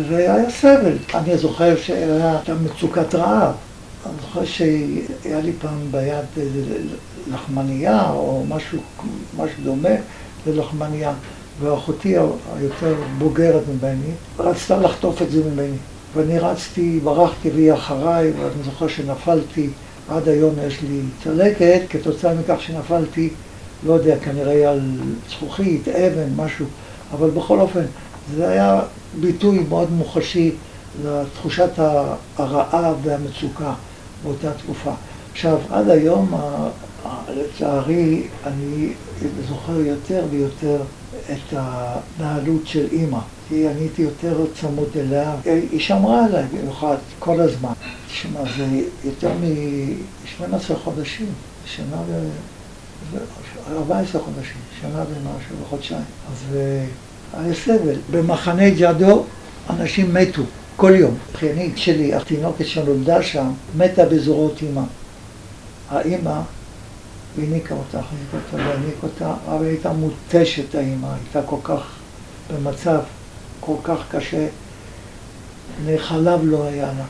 זה 0.09 0.16
היה 0.16 0.50
סבל. 0.50 0.97
אני 1.14 1.38
זוכר 1.38 1.76
שהייתה 1.76 2.54
מצוקת 2.54 3.14
רעב. 3.14 3.54
אני 4.07 4.14
זוכר 4.21 4.45
שהיה 4.45 5.40
לי 5.40 5.52
פעם 5.61 5.78
ביד 5.90 6.47
לחמנייה 7.33 8.11
או 8.11 8.45
משהו, 8.49 8.78
משהו 9.37 9.64
דומה 9.64 9.88
ללחמנייה, 10.47 11.12
ואחותי 11.61 12.14
היותר 12.57 12.95
בוגרת 13.19 13.62
ממני 13.69 14.11
רצתה 14.38 14.76
לחטוף 14.76 15.23
את 15.23 15.31
זה 15.31 15.45
ממני. 15.45 15.76
ואני 16.14 16.38
רצתי, 16.38 17.00
ברחתי 17.04 17.50
והיא 17.50 17.73
אחריי, 17.73 18.31
ואני 18.31 18.62
זוכר 18.64 18.88
שנפלתי, 18.88 19.69
עד 20.09 20.28
היום 20.28 20.54
יש 20.66 20.83
לי 20.83 21.00
צלקת, 21.25 21.81
כתוצאה 21.90 22.35
מכך 22.35 22.57
שנפלתי, 22.61 23.31
לא 23.87 23.92
יודע, 23.92 24.19
כנראה 24.19 24.71
על 24.71 24.81
זכוכית, 25.31 25.88
אבן, 25.88 26.28
משהו, 26.37 26.66
אבל 27.12 27.31
בכל 27.31 27.61
אופן, 27.61 27.85
זה 28.37 28.49
היה 28.49 28.81
ביטוי 29.21 29.59
מאוד 29.69 29.92
מוחשי 29.92 30.52
לתחושת 31.04 31.71
הרעב 32.37 32.97
והמצוקה 33.02 33.73
באותה 34.23 34.52
תקופה. 34.52 34.92
עכשיו, 35.33 35.59
עד 35.71 35.88
היום, 35.88 36.35
לצערי, 37.37 38.23
אני 38.47 38.92
זוכר 39.49 39.81
יותר 39.81 40.25
ויותר 40.31 40.83
את 41.33 41.54
ההתנהלות 41.57 42.66
של 42.66 42.87
אימא. 42.92 43.19
כי 43.53 43.69
אני 43.69 43.81
הייתי 43.81 44.03
יותר 44.03 44.45
צמוד 44.61 44.89
אליה. 44.97 45.35
היא 45.45 45.81
שמרה 45.81 46.25
עליי 46.25 46.45
במיוחד 46.53 46.97
כל 47.19 47.41
הזמן. 47.41 47.73
תשמע, 48.09 48.41
זה 48.57 48.67
יותר 49.05 49.31
מ-12 49.41 50.75
חודשים, 50.85 51.27
שנה 51.65 51.97
ו... 52.07 52.29
14 53.77 54.23
חודשים, 54.23 54.61
שנה 54.81 55.05
ומשהו 55.05 55.57
וחודשיים. 55.63 56.05
אז 56.33 56.57
אה, 56.57 56.85
היה 57.41 57.55
סבל. 57.55 57.97
במחנה 58.11 58.71
ג'אדו 58.71 59.25
אנשים 59.71 60.15
מתו 60.15 60.43
כל 60.77 60.93
יום. 60.95 61.15
אחיינית 61.35 61.79
שלי, 61.79 62.15
התינוקת 62.15 62.67
שנולדה 62.67 63.23
שם, 63.23 63.51
מתה 63.77 64.05
בזרועות 64.05 64.63
אימא. 64.63 64.83
האימא 65.91 66.41
העניקה 67.39 67.75
אותה, 67.75 67.99
העניקה 67.99 68.37
אותה 68.37 68.69
והעניק 68.69 69.03
אותה, 69.03 69.35
אבל 69.49 69.67
הייתה 69.67 69.93
מותשת 69.93 70.75
האימא, 70.75 71.07
הייתה 71.07 71.49
כל 71.49 71.57
כך 71.65 71.83
במצב 72.55 73.01
כל 73.64 73.76
כך 73.85 73.99
קשה, 74.11 74.47
לחלב 75.87 76.40
לא 76.45 76.64
היה 76.64 76.87
לה, 76.87 77.04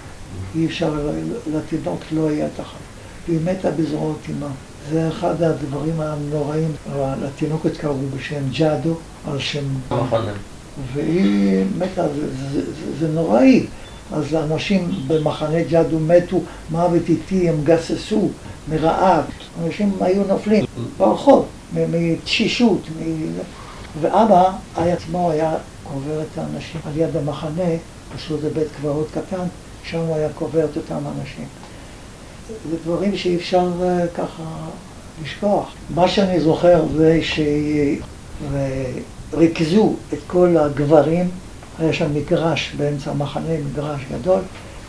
אי 0.54 0.66
אפשר, 0.66 1.10
לתינוק 1.52 2.00
לא 2.12 2.28
היה 2.28 2.46
את 2.46 2.60
החלב, 2.60 2.80
והיא 3.28 3.40
מתה 3.44 3.70
בזרועות 3.70 4.18
אימה. 4.28 4.48
זה 4.90 5.08
אחד 5.08 5.42
הדברים 5.42 6.00
הנוראים, 6.00 6.72
לתינוקת 7.22 7.76
קראו 7.76 7.94
בשם 8.16 8.50
ג'אדו, 8.52 8.96
על 9.30 9.38
שם... 9.38 9.64
נכון. 9.90 10.24
והיא 10.94 11.64
מתה, 11.78 12.08
זה, 12.08 12.34
זה, 12.52 12.60
זה, 12.60 12.72
זה 12.98 13.08
נוראי. 13.08 13.66
אז 14.12 14.34
אנשים 14.34 14.90
במחנה 15.06 15.62
ג'אדו 15.70 16.00
מתו 16.00 16.40
מוות 16.70 17.02
איטי, 17.08 17.48
הם 17.48 17.56
גססו 17.64 18.28
מרעב, 18.68 19.24
אנשים 19.64 19.92
היו 20.00 20.24
נופלים. 20.24 20.64
ברחוב, 20.98 21.46
מתשישות, 21.74 22.80
מ... 22.98 23.24
ואבא 24.00 24.50
עצמו 24.76 25.30
היה 25.30 25.54
קובר 25.92 26.22
את 26.22 26.38
האנשים 26.38 26.80
על 26.84 26.96
יד 26.96 27.16
המחנה, 27.16 27.70
פשוט 28.16 28.40
זה 28.40 28.50
בית 28.50 28.68
קברות 28.76 29.08
קטן, 29.14 29.44
שם 29.84 29.98
הוא 29.98 30.16
היה 30.16 30.28
קובר 30.34 30.64
את 30.64 30.76
אותם 30.76 30.98
אנשים. 31.20 31.46
זה 32.70 32.76
דברים 32.84 33.16
שאי 33.16 33.36
אפשר 33.36 33.70
אה, 33.82 34.06
ככה 34.14 34.42
לשכוח. 35.22 35.72
מה 35.94 36.08
שאני 36.08 36.40
זוכר 36.40 36.84
זה 36.96 37.20
שריכזו 39.32 39.94
את 40.12 40.18
כל 40.26 40.56
הגברים, 40.56 41.30
היה 41.78 41.92
שם 41.92 42.14
מגרש 42.14 42.72
באמצע 42.76 43.10
המחנה, 43.10 43.54
מגרש 43.72 44.00
גדול, 44.12 44.40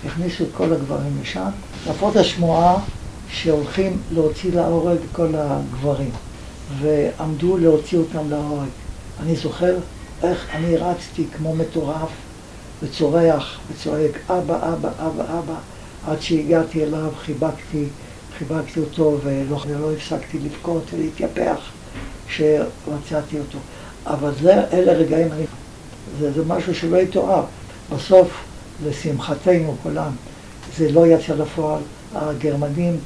הכניסו 0.06 0.44
את 0.44 0.50
כל 0.58 0.74
הגברים 0.74 1.18
לשם. 1.22 1.50
נפות 1.90 2.16
השמועה 2.16 2.76
שהולכים 3.30 3.98
להוציא 4.12 4.52
להורג 4.54 4.98
כל 5.12 5.34
הגברים, 5.38 6.12
ועמדו 6.80 7.58
להוציא 7.58 7.98
אותם 7.98 8.30
להורג. 8.30 8.68
אני 9.24 9.36
זוכר 9.36 9.76
איך 10.24 10.48
אני 10.53 10.77
רצתי 10.77 11.25
כמו 11.38 11.56
מטורף 11.56 12.10
וצורח 12.84 13.60
וצועק 13.72 14.12
אבא, 14.30 14.74
אבא, 14.74 14.89
אבא, 15.00 15.39
אבא 15.39 15.56
עד 16.08 16.22
שהגעתי 16.22 16.84
אליו 16.84 17.12
חיבקתי, 17.25 17.86
חיבקתי 18.38 18.80
אותו 18.80 19.18
ולא, 19.24 19.63
ולא 19.68 19.92
הפסקתי 19.94 20.39
לבכות 20.39 20.84
ולהתייפח 20.94 21.58
כשרצאתי 22.27 23.39
אותו. 23.39 23.58
אבל 24.06 24.32
זה, 24.42 24.53
אלה 24.74 24.94
רגעים, 24.94 25.32
אני, 25.32 25.46
זה, 26.20 26.32
זה 26.32 26.46
משהו 26.48 26.75
שלא 26.75 26.98
יתואר. 26.98 27.44
בסוף, 27.96 28.44
לשמחתנו 28.86 29.75
כולם, 29.84 30.12
זה 30.77 30.92
לא 30.92 31.08
יצא 31.08 31.34
לפועל. 31.34 31.82
הגרמנים 32.15 32.98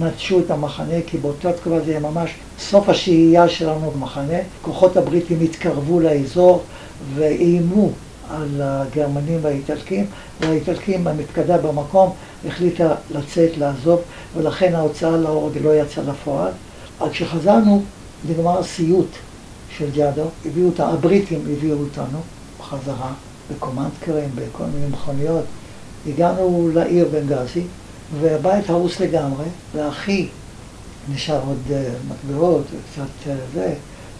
נטשו 0.00 0.40
את 0.40 0.50
המחנה, 0.50 0.94
כי 1.06 1.18
באותה 1.18 1.52
תקופה 1.52 1.80
זה 1.86 1.98
ממש 1.98 2.30
סוף 2.58 2.88
השהייה 2.88 3.48
שלנו 3.48 3.90
במחנה. 3.90 4.38
כוחות 4.62 4.96
הבריטים 4.96 5.40
התקרבו 5.40 6.00
לאזור 6.00 6.62
ואיימו 7.14 7.90
על 8.30 8.60
הגרמנים 8.62 9.38
והאיטלקים, 9.42 10.06
והאיטלקים, 10.40 11.06
המפקדה 11.06 11.58
במקום, 11.58 12.12
החליטה 12.46 12.94
לצאת, 13.10 13.56
לעזוב, 13.58 14.00
ולכן 14.36 14.74
ההוצאה 14.74 15.16
להורג 15.16 15.58
לא 15.62 15.74
יצאה 15.74 16.04
לפועל. 16.04 16.52
עד 17.00 17.10
כשחזרנו, 17.10 17.82
נגמר 18.28 18.58
הסיוט 18.58 19.08
של 19.78 19.90
ג'אדו, 19.94 20.24
הביאו 20.46 20.66
אותה, 20.66 20.86
הבריטים 20.86 21.40
הביאו 21.52 21.76
אותנו 21.78 22.18
בחזרה, 22.60 23.12
בקומנדקרים, 23.50 24.28
בכל 24.34 24.64
מיני 24.64 24.86
מכוניות. 24.90 25.44
הגענו 26.06 26.70
לעיר 26.74 27.08
בנגזי, 27.12 27.62
והבית 28.20 28.70
הרוס 28.70 29.00
לגמרי, 29.00 29.44
ואחי 29.74 30.28
נשאר 31.12 31.40
עוד 31.46 31.58
uh, 31.68 31.72
מטבעות 32.12 32.64
וקצת 32.64 33.26
uh, 33.26 33.28
זה, 33.54 33.74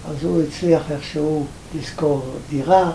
אז 0.09 0.25
הוא 0.25 0.43
הצליח 0.43 0.91
איכשהו 0.91 1.47
לשכור 1.79 2.23
דירה, 2.51 2.93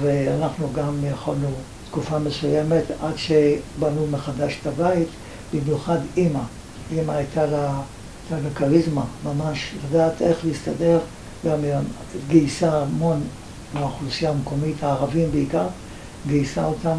ואנחנו 0.00 0.68
גם 0.74 0.94
יכולנו 1.12 1.48
תקופה 1.90 2.18
מסוימת 2.18 2.84
עד 3.02 3.14
שבנו 3.16 4.06
מחדש 4.10 4.58
את 4.62 4.66
הבית, 4.66 5.08
במיוחד 5.54 5.98
אימא. 6.16 6.40
אימא 6.92 7.12
הייתה 7.12 7.46
לה, 7.46 7.80
הייתה 8.30 8.48
לה 8.48 8.54
כריזמה, 8.54 9.04
ממש 9.24 9.74
לדעת 9.88 10.22
איך 10.22 10.44
להסתדר, 10.44 10.98
גם 11.46 11.58
גייסה 12.28 12.80
המון 12.82 13.20
מהאוכלוסייה 13.74 14.30
המקומית, 14.30 14.82
הערבים 14.82 15.30
בעיקר, 15.32 15.66
גייסה 16.26 16.64
אותם 16.64 16.96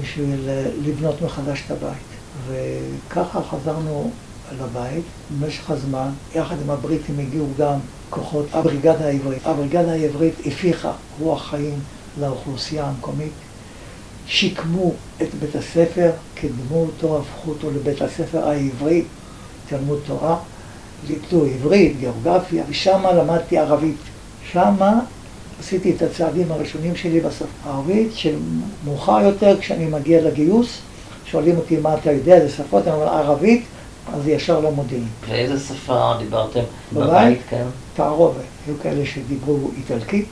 בשביל 0.00 0.48
אה, 0.48 0.66
לבנות 0.84 1.22
מחדש 1.22 1.62
את 1.66 1.70
הבית. 1.70 2.11
וככה 2.46 3.40
חזרנו 3.42 4.10
לבית 4.62 5.04
במשך 5.30 5.70
הזמן, 5.70 6.08
יחד 6.34 6.56
עם 6.64 6.70
הבריטים 6.70 7.18
הגיעו 7.18 7.46
גם 7.58 7.78
כוחות. 8.10 8.46
הבריגדה 8.52 9.06
העברית. 9.06 9.46
הבריגדה 9.46 9.92
העברית 9.92 10.34
הפיחה 10.46 10.92
רוח 11.20 11.50
חיים 11.50 11.78
לאוכלוסייה 12.20 12.84
המקומית, 12.84 13.32
שיקמו 14.26 14.92
את 15.22 15.34
בית 15.40 15.56
הספר, 15.56 16.10
קידמו 16.34 16.76
אותו, 16.80 17.18
הפכו 17.18 17.50
אותו 17.50 17.70
לבית 17.70 18.02
הספר 18.02 18.48
העברי, 18.48 19.04
תלמוד 19.68 20.00
תורה, 20.06 20.36
לימדו 21.08 21.44
עברית, 21.44 21.98
גיאוגרפיה, 21.98 22.64
ושם 22.68 23.02
למדתי 23.16 23.58
ערבית. 23.58 23.96
שם 24.52 24.74
עשיתי 25.60 25.92
את 25.96 26.02
הצעדים 26.02 26.52
הראשונים 26.52 26.96
שלי 26.96 27.20
בשפה 27.20 27.46
הערבית, 27.64 28.08
שמאוחר 28.14 29.20
יותר, 29.20 29.56
כשאני 29.60 29.86
מגיע 29.86 30.22
לגיוס, 30.22 30.78
שואלים 31.32 31.56
אותי 31.56 31.76
מה 31.76 31.94
אתה 31.94 32.12
יודע, 32.12 32.34
איזה 32.34 32.54
שפות, 32.56 32.86
אני 32.86 32.94
אומר 32.94 33.08
ערבית, 33.08 33.64
אז 34.14 34.28
ישר 34.28 34.60
למודיעין. 34.60 35.06
ואיזה 35.28 35.60
שפה 35.60 36.12
דיברתם 36.18 36.60
בבית? 36.92 37.08
בבית, 37.08 37.38
כן. 37.48 37.64
תערובת. 37.94 38.36
היו 38.66 38.74
כאלה 38.82 39.06
שדיברו 39.06 39.70
איטלקית, 39.76 40.26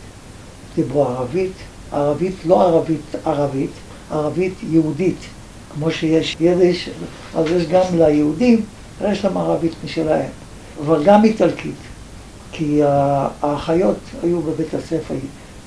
דיברו 0.77 1.05
ערבית, 1.05 1.53
ערבית, 1.93 2.35
לא 2.45 2.63
ערבית 2.63 3.01
ערבית, 3.25 3.71
ערבית 4.11 4.55
יהודית. 4.71 5.19
כמו 5.75 5.91
שיש 5.91 6.37
יידיש, 6.41 6.91
אז 7.35 7.47
יש 7.51 7.67
גם 7.67 7.83
ליהודים, 7.93 8.63
יש 9.09 9.25
להם 9.25 9.37
ערבית 9.37 9.73
משלהם. 9.85 10.29
אבל 10.85 11.05
גם 11.05 11.25
איטלקית, 11.25 11.75
כי 12.53 12.81
האחיות 13.43 13.99
היו 14.23 14.41
בבית 14.41 14.75
הספר 14.75 15.15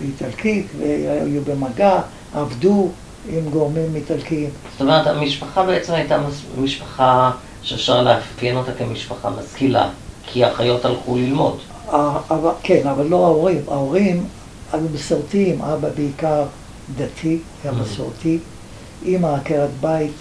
באיטלקית, 0.01 0.65
והיו 0.79 1.41
במגע, 1.41 2.01
עבדו 2.33 2.89
עם 3.29 3.49
גורמים 3.49 3.95
איטלקיים. 3.95 4.49
זאת 4.71 4.81
אומרת, 4.81 5.07
המשפחה 5.07 5.63
בעצם 5.63 5.93
הייתה 5.93 6.17
משפחה 6.57 7.31
שאפשר 7.62 8.03
לאפיין 8.03 8.57
אותה 8.57 8.71
כמשפחה 8.73 9.29
משכילה, 9.29 9.89
כי 10.23 10.43
האחיות 10.43 10.86
הלכו 10.86 11.15
ללמוד. 11.15 11.57
אבל, 11.88 12.51
כן, 12.63 12.88
אבל 12.88 13.05
לא 13.05 13.25
ההורים. 13.25 13.62
ההורים 13.67 14.25
היו 14.73 14.81
מסורתיים, 14.93 15.62
אבא 15.62 15.89
בעיקר 15.95 16.43
דתי, 16.95 17.39
היה 17.63 17.73
mm-hmm. 17.73 17.75
מסורתי. 17.75 18.39
אימא 19.05 19.27
עקרת 19.27 19.69
בית, 19.81 20.13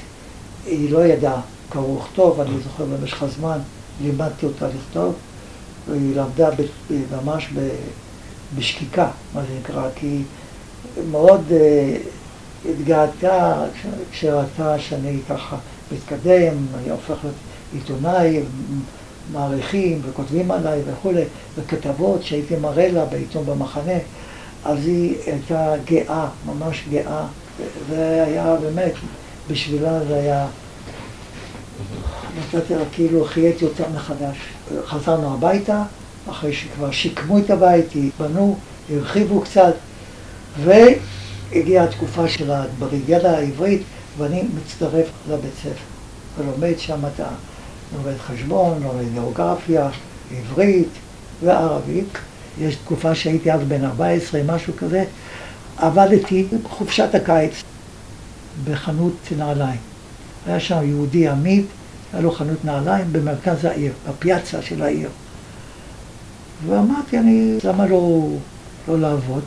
היא 0.66 0.92
לא 0.92 1.04
ידעה 1.04 1.40
קרוא 1.68 1.98
וכתוב, 1.98 2.40
אני 2.40 2.50
mm-hmm. 2.50 2.64
זוכר 2.64 2.84
במשך 2.84 3.22
הזמן 3.22 3.58
לימדתי 4.02 4.46
אותה 4.46 4.66
לכתוב, 4.68 5.14
והיא 5.88 6.16
למדה 6.16 6.48
ממש 7.24 7.48
בשקיקה, 8.56 9.08
מה 9.34 9.40
זה 9.40 9.48
נקרא, 9.60 9.88
כי 9.94 10.22
מאוד 11.10 11.40
אה, 11.50 11.96
התגאתה 12.70 13.64
כשראתה 14.12 14.78
שאני 14.78 15.18
ככה 15.28 15.56
מתקדם, 15.92 16.54
אני 16.78 16.90
הופך 16.90 17.16
להיות 17.24 17.36
עיתונאי, 17.72 18.40
מעריכים 19.32 20.00
וכותבים 20.04 20.50
עליי 20.50 20.80
וכולי, 20.86 21.24
וכתבות 21.56 22.22
שהייתי 22.22 22.56
מראה 22.56 22.88
לה 22.88 23.04
בעיתון 23.04 23.46
במחנה, 23.46 23.98
אז 24.64 24.78
היא 24.86 25.14
הייתה 25.26 25.74
גאה, 25.84 26.28
ממש 26.46 26.84
גאה, 26.90 27.24
זה 27.90 28.24
היה 28.26 28.56
באמת, 28.56 28.92
בשבילה 29.50 30.04
זה 30.04 30.14
היה, 30.14 30.46
נתתי 32.38 32.74
לה 32.74 32.84
כאילו, 32.92 33.24
חייתי 33.24 33.64
אותה 33.64 33.84
מחדש. 33.94 34.36
חזרנו 34.86 35.34
הביתה, 35.34 35.82
אחרי 36.30 36.52
שכבר 36.52 36.90
שיקמו 36.90 37.38
את 37.38 37.50
הבית, 37.50 37.86
בנו, 38.18 38.56
הרחיבו 38.92 39.40
קצת, 39.40 39.74
והגיעה 41.52 41.84
התקופה 41.84 42.28
של 42.28 42.50
הבריגדה 42.50 43.38
העברית, 43.38 43.82
ואני 44.18 44.42
מצטרף 44.56 45.06
לבית 45.30 45.54
ספר, 45.62 45.70
ולומד 46.38 46.78
שם 46.78 47.00
את 47.14 47.20
ה... 47.20 47.26
לומד 47.96 48.18
חשבון, 48.18 48.82
לומד 48.82 49.12
גיאוגרפיה, 49.12 49.88
עברית 50.36 50.88
וערבית. 51.42 52.08
יש 52.60 52.76
תקופה 52.76 53.14
שהייתי 53.14 53.52
אז 53.52 53.60
בן 53.68 53.84
14, 53.84 54.40
משהו 54.46 54.72
כזה. 54.76 55.04
עבדתי 55.76 56.46
בחופשת 56.64 57.14
הקיץ 57.14 57.52
בחנות 58.64 59.16
נעליים. 59.38 59.80
היה 60.46 60.60
שם 60.60 60.78
יהודי 60.82 61.28
עמית, 61.28 61.66
היה 62.12 62.22
לו 62.22 62.32
חנות 62.32 62.64
נעליים 62.64 63.12
במרכז 63.12 63.64
העיר, 63.64 63.92
בפיאצה 64.08 64.62
של 64.62 64.82
העיר. 64.82 65.08
ואמרתי, 66.66 67.18
אני, 67.18 67.58
למה 67.64 67.86
לא, 67.86 68.28
לא 68.88 69.00
לעבוד? 69.00 69.42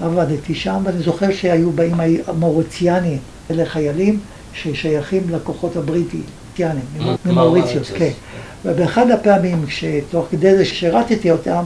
עבדתי 0.00 0.54
שם, 0.54 0.82
ואני 0.84 1.02
זוכר 1.02 1.32
שהיו 1.32 1.72
באים 1.72 1.94
המוריציאנים, 2.26 3.18
אלה 3.50 3.66
חיילים 3.66 4.20
ששייכים 4.52 5.22
לכוחות 5.30 5.76
הבריטיים, 5.76 6.22
ממוריציוס, 7.26 7.90
כן. 7.90 8.10
ובאחד 8.64 9.10
הפעמים, 9.10 9.64
שתוך 9.68 10.26
כדי 10.30 10.56
זה 10.56 10.64
ששירתתי 10.64 11.30
אותם, 11.30 11.64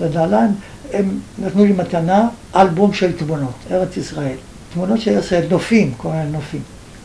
לנעליים, 0.00 0.50
הם 0.92 1.20
נתנו 1.38 1.64
לי 1.64 1.72
מתנה 1.72 2.28
אלבום 2.56 2.92
של 2.92 3.12
תמונות, 3.12 3.54
ארץ 3.70 3.96
ישראל. 3.96 4.36
תמונות 4.74 5.00
של 5.00 5.18
ישראל, 5.18 5.44
נופים, 5.50 5.92
כל 5.96 6.08
מיני 6.08 6.30
נופים. 6.30 6.62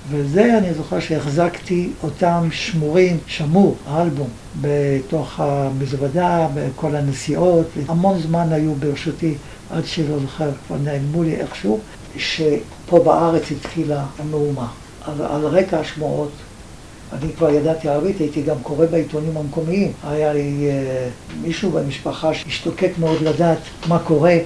וזה 0.10 0.58
אני 0.58 0.74
זוכר 0.74 1.00
שהחזקתי 1.00 1.90
אותם 2.04 2.48
שמורים, 2.52 3.18
שמור, 3.28 3.76
האלבום, 3.88 4.28
בתוך 4.62 5.40
המזוודה, 5.40 6.48
בכל 6.54 6.96
הנסיעות. 6.96 7.68
המון 7.88 8.20
זמן 8.20 8.48
היו 8.52 8.76
ברשותי 8.76 9.34
עד 9.70 9.86
שלא 9.86 10.20
זוכר, 10.20 10.50
כבר 10.68 10.78
נעלמו 10.84 11.24
לי 11.24 11.36
איכשהו. 11.36 11.80
שפה 12.18 13.00
בארץ 13.04 13.44
התחילה 13.52 14.06
המהומה. 14.20 14.68
על, 15.06 15.22
על 15.22 15.46
רקע 15.46 15.80
השמועות, 15.80 16.32
אני 17.14 17.34
כבר 17.38 17.50
ידעתי 17.50 17.90
ערבית, 17.90 18.20
הייתי 18.20 18.42
גם 18.42 18.56
קורא 18.64 18.86
בעיתונים 18.86 19.38
המקומיים. 19.38 19.92
היה 20.04 20.34
לי 20.34 20.68
אה, 20.70 21.08
מישהו 21.42 21.72
במשפחה 21.72 22.34
שהשתוקק 22.34 22.92
מאוד 23.00 23.22
לדעת 23.22 23.58
מה 23.88 24.00
קורה, 24.00 24.38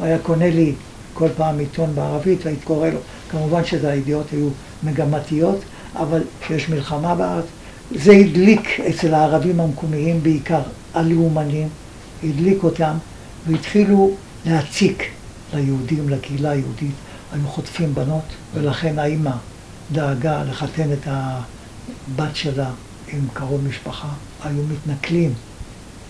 היה 0.00 0.18
קונה 0.18 0.50
לי 0.50 0.72
כל 1.14 1.28
פעם 1.36 1.58
עיתון 1.58 1.94
בערבית 1.94 2.44
והייתי 2.44 2.64
קורא 2.64 2.88
לו. 2.88 2.98
כמובן 3.30 3.64
שזה 3.64 3.90
הידיעות 3.90 4.26
היו 4.32 4.48
מגמתיות, 4.82 5.58
אבל 5.96 6.22
כשיש 6.40 6.68
מלחמה 6.68 7.14
בארץ, 7.14 7.44
זה 7.94 8.12
הדליק 8.12 8.80
אצל 8.80 9.14
הערבים 9.14 9.60
המקומיים 9.60 10.22
בעיקר, 10.22 10.60
הלאומנים, 10.94 11.68
הדליק 12.24 12.64
אותם 12.64 12.94
והתחילו 13.46 14.10
להציק 14.46 15.04
ליהודים, 15.54 16.08
לקהילה 16.08 16.50
היהודית. 16.50 16.94
היו 17.32 17.48
חוטפים 17.48 17.94
בנות, 17.94 18.24
ולכן 18.54 18.98
האימא 18.98 19.30
דאגה 19.92 20.42
לחתן 20.50 20.92
את 20.92 21.06
הבת 21.06 22.36
שלה 22.36 22.70
עם 23.12 23.20
קרוב 23.32 23.64
משפחה. 23.68 24.08
היו 24.44 24.62
מתנכלים 24.62 25.34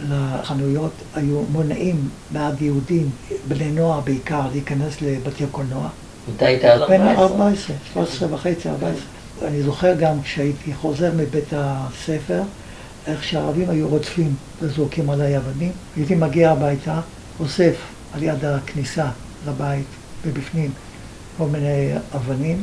לחנויות, 0.08 0.92
היו 1.14 1.42
מונעים 1.52 2.08
בעד 2.32 2.62
יהודים, 2.62 3.10
בני 3.48 3.70
נוער 3.70 4.00
בעיקר, 4.00 4.42
להיכנס 4.52 5.02
לבתי 5.02 5.44
קולנוע. 5.50 5.88
מתי 6.34 6.44
היית 6.44 6.64
אז 6.64 6.80
בין 6.88 7.00
14? 7.02 7.26
14, 7.26 7.76
13 7.92 8.34
וחצי, 8.34 8.68
14. 8.68 9.02
אני 9.42 9.62
זוכר 9.62 9.94
גם 9.94 10.22
כשהייתי 10.22 10.74
חוזר 10.74 11.12
מבית 11.16 11.52
הספר, 11.52 12.42
איך 13.06 13.24
שהערבים 13.24 13.70
היו 13.70 13.88
רודפים 13.88 14.34
וזורקים 14.62 15.10
עליי 15.10 15.36
אבנים. 15.36 15.72
הייתי 15.96 16.14
מגיע 16.14 16.50
הביתה, 16.50 17.00
אוסף 17.40 17.74
על 18.12 18.22
יד 18.22 18.44
הכניסה 18.44 19.10
לבית 19.48 19.86
ובפנים 20.26 20.70
כל 21.38 21.46
מיני 21.46 21.92
אבנים. 22.16 22.62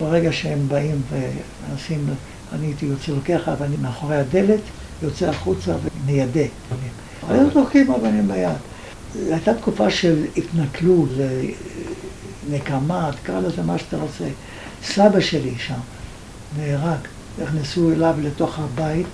ברגע 0.00 0.32
שהם 0.32 0.68
באים 0.68 1.02
ומנסים, 1.10 2.06
אני 2.52 2.66
הייתי 2.66 2.86
יוצא, 2.86 3.12
לוקח 3.12 3.48
אבנים 3.48 3.82
מאחורי 3.82 4.16
הדלת, 4.16 4.60
יוצא 5.02 5.28
החוצה 5.28 5.74
ומיידה. 6.04 6.40
היו 7.28 7.50
זורקים 7.50 7.90
אבנים 7.90 8.28
ביד. 8.28 8.56
זו 9.14 9.32
הייתה 9.32 9.54
תקופה 9.54 9.90
של 9.90 10.24
התנכלות, 10.36 11.08
נקמה, 12.50 13.10
תקרא 13.22 13.40
לזה 13.40 13.62
מה 13.62 13.78
שאתה 13.78 13.96
רוצה. 13.96 14.24
סבא 14.84 15.20
שלי 15.20 15.54
שם 15.58 15.80
נהרג, 16.58 16.98
נכנסו 17.42 17.92
אליו 17.92 18.14
לתוך 18.22 18.58
הבית 18.58 19.06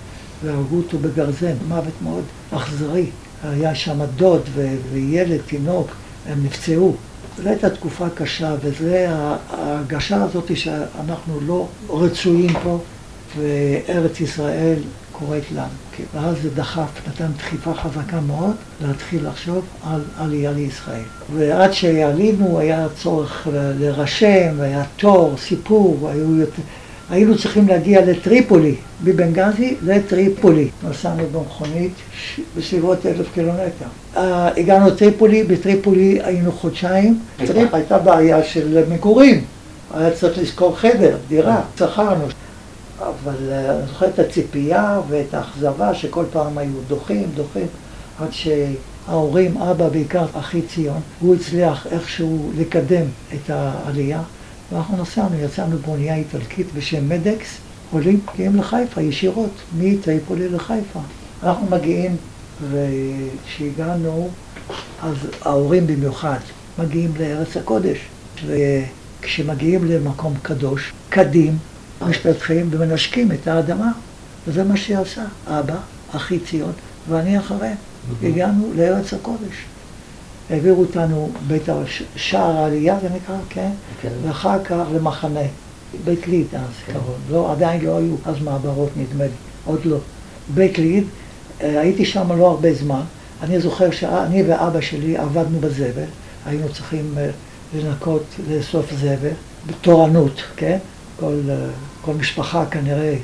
והרגו 0.45 0.77
אותו 0.77 0.99
בגרזן, 0.99 1.55
מוות 1.69 1.95
מאוד 2.03 2.25
אכזרי. 2.51 3.07
היה 3.45 3.75
שם 3.75 3.99
דוד 4.17 4.43
ו- 4.55 4.77
וילד, 4.93 5.41
תינוק, 5.47 5.91
הם 6.29 6.45
נפצעו. 6.45 6.95
זו 7.43 7.49
הייתה 7.49 7.71
תקופה 7.71 8.07
קשה, 8.15 8.55
וזו 8.61 8.95
ההרגשה 8.95 10.23
הזאת 10.23 10.57
שאנחנו 10.57 11.41
לא 11.47 11.69
רצויים 11.89 12.53
פה, 12.63 12.79
וארץ 13.39 14.21
ישראל 14.21 14.77
קוראת 15.13 15.43
לנו. 15.53 15.67
ואז 16.15 16.37
זה 16.43 16.51
דחף, 16.51 17.09
נתן 17.09 17.33
דחיפה 17.37 17.75
חזקה 17.75 18.21
מאוד 18.21 18.55
להתחיל 18.81 19.29
לחשוב 19.29 19.65
על 19.85 20.01
עלייה 20.19 20.53
לישראל. 20.53 21.03
ועד 21.35 21.73
שעלינו 21.73 22.59
היה 22.59 22.87
צורך 23.03 23.49
להירשם, 23.53 24.61
היה 24.61 24.85
תור, 24.97 25.35
סיפור, 25.39 26.09
היו 26.13 26.37
יותר... 26.37 26.63
היינו 27.11 27.39
צריכים 27.39 27.69
להגיע 27.69 28.05
לטריפולי, 28.07 28.75
מבנגזי 29.05 29.77
לטריפולי. 29.83 30.69
נסענו 30.89 31.23
במכונית 31.33 31.93
בסביבות 32.57 33.07
אלף 33.07 33.27
קילומטר. 33.35 33.87
אה, 34.15 34.19
הגענו 34.57 34.87
לטריפולי, 34.87 35.43
בטריפולי 35.43 36.19
היינו 36.23 36.53
חודשיים. 36.53 37.19
טריפ 37.47 37.75
הייתה 37.75 37.99
בעיה 37.99 38.45
של 38.45 38.85
מגורים. 38.89 39.45
היה 39.95 40.11
צריך 40.11 40.39
לשכור 40.39 40.77
חדר, 40.77 41.17
דירה, 41.29 41.61
שכרנו. 41.79 42.25
אבל 42.99 43.35
uh, 43.35 43.71
אני 43.71 43.87
זוכר 43.89 44.07
את 44.07 44.19
הציפייה 44.19 45.01
ואת 45.09 45.35
האכזבה 45.35 45.95
שכל 45.95 46.25
פעם 46.33 46.59
היו 46.59 46.73
דוחים, 46.89 47.29
דוחים, 47.35 47.67
עד 48.21 48.29
שההורים, 48.31 49.59
אבא 49.59 49.89
בעיקר, 49.89 50.27
אחי 50.33 50.63
ציון, 50.63 51.01
הוא 51.21 51.35
הצליח 51.35 51.87
איכשהו 51.91 52.51
לקדם 52.59 53.05
את 53.35 53.51
העלייה. 53.51 54.21
ואנחנו 54.73 55.03
נסענו, 55.03 55.41
יצאנו 55.41 55.79
באונייה 55.79 56.15
איטלקית 56.15 56.67
בשם 56.75 57.09
מדקס, 57.09 57.49
עולים, 57.91 58.21
מגיעים 58.35 58.57
לחיפה 58.57 59.01
ישירות, 59.01 59.51
מטריפולי 59.79 60.49
לחיפה. 60.49 61.01
אנחנו 61.43 61.67
מגיעים, 61.71 62.17
וכשהגענו, 62.71 64.29
אז 65.03 65.17
ההורים 65.43 65.87
במיוחד 65.87 66.39
מגיעים 66.79 67.13
לארץ 67.21 67.57
הקודש, 67.57 67.99
וכשמגיעים 68.47 69.85
למקום 69.85 70.35
קדוש, 70.43 70.93
קדים, 71.09 71.59
משתתחים 72.03 72.69
ומנשקים 72.71 73.33
את 73.33 73.49
האדמה, 73.49 73.93
וזה 74.49 74.65
מה 74.65 74.77
שהיא 74.77 74.99
עשה, 74.99 75.25
אבא, 75.47 75.77
אחי 76.13 76.39
ציון, 76.39 76.73
ואני 77.09 77.39
אחריהם. 77.39 77.77
הגענו 78.23 78.73
לארץ 78.77 79.15
הקודש. 79.15 79.65
העבירו 80.51 80.81
אותנו 80.81 81.31
בית 81.47 81.63
שער 82.17 82.57
העלייה, 82.57 82.99
זה 83.03 83.09
נקרא, 83.17 83.37
כן? 83.49 83.71
כן. 84.03 84.09
ואחר 84.23 84.65
כך 84.65 84.85
למחנה, 84.95 85.41
בית 86.05 86.29
ליד 86.29 86.47
אז 86.53 86.93
קראו, 86.93 87.15
לא, 87.31 87.53
עדיין 87.53 87.85
לא 87.85 87.99
היו 87.99 88.15
אז 88.25 88.35
מעברות 88.41 88.91
נדמה 88.97 89.25
לי, 89.25 89.31
עוד 89.65 89.81
לא. 89.85 89.99
בית 90.55 90.79
ליד, 90.79 91.05
אה, 91.63 91.81
הייתי 91.81 92.05
שם 92.05 92.33
לא 92.39 92.51
הרבה 92.51 92.75
זמן, 92.75 93.01
אני 93.43 93.61
זוכר 93.61 93.91
שאני 93.91 94.43
ואבא 94.43 94.81
שלי 94.81 95.17
עבדנו 95.17 95.61
בזבל, 95.61 96.05
היינו 96.47 96.69
צריכים 96.69 97.15
אה, 97.19 97.31
לנקות, 97.75 98.25
לאסוף 98.51 98.93
זבל, 98.95 99.29
בתורנות, 99.67 100.43
כן? 100.57 100.79
כל, 101.21 101.41
אה, 101.51 101.55
כל 102.03 102.13
משפחה 102.13 102.67
כנראה 102.67 103.15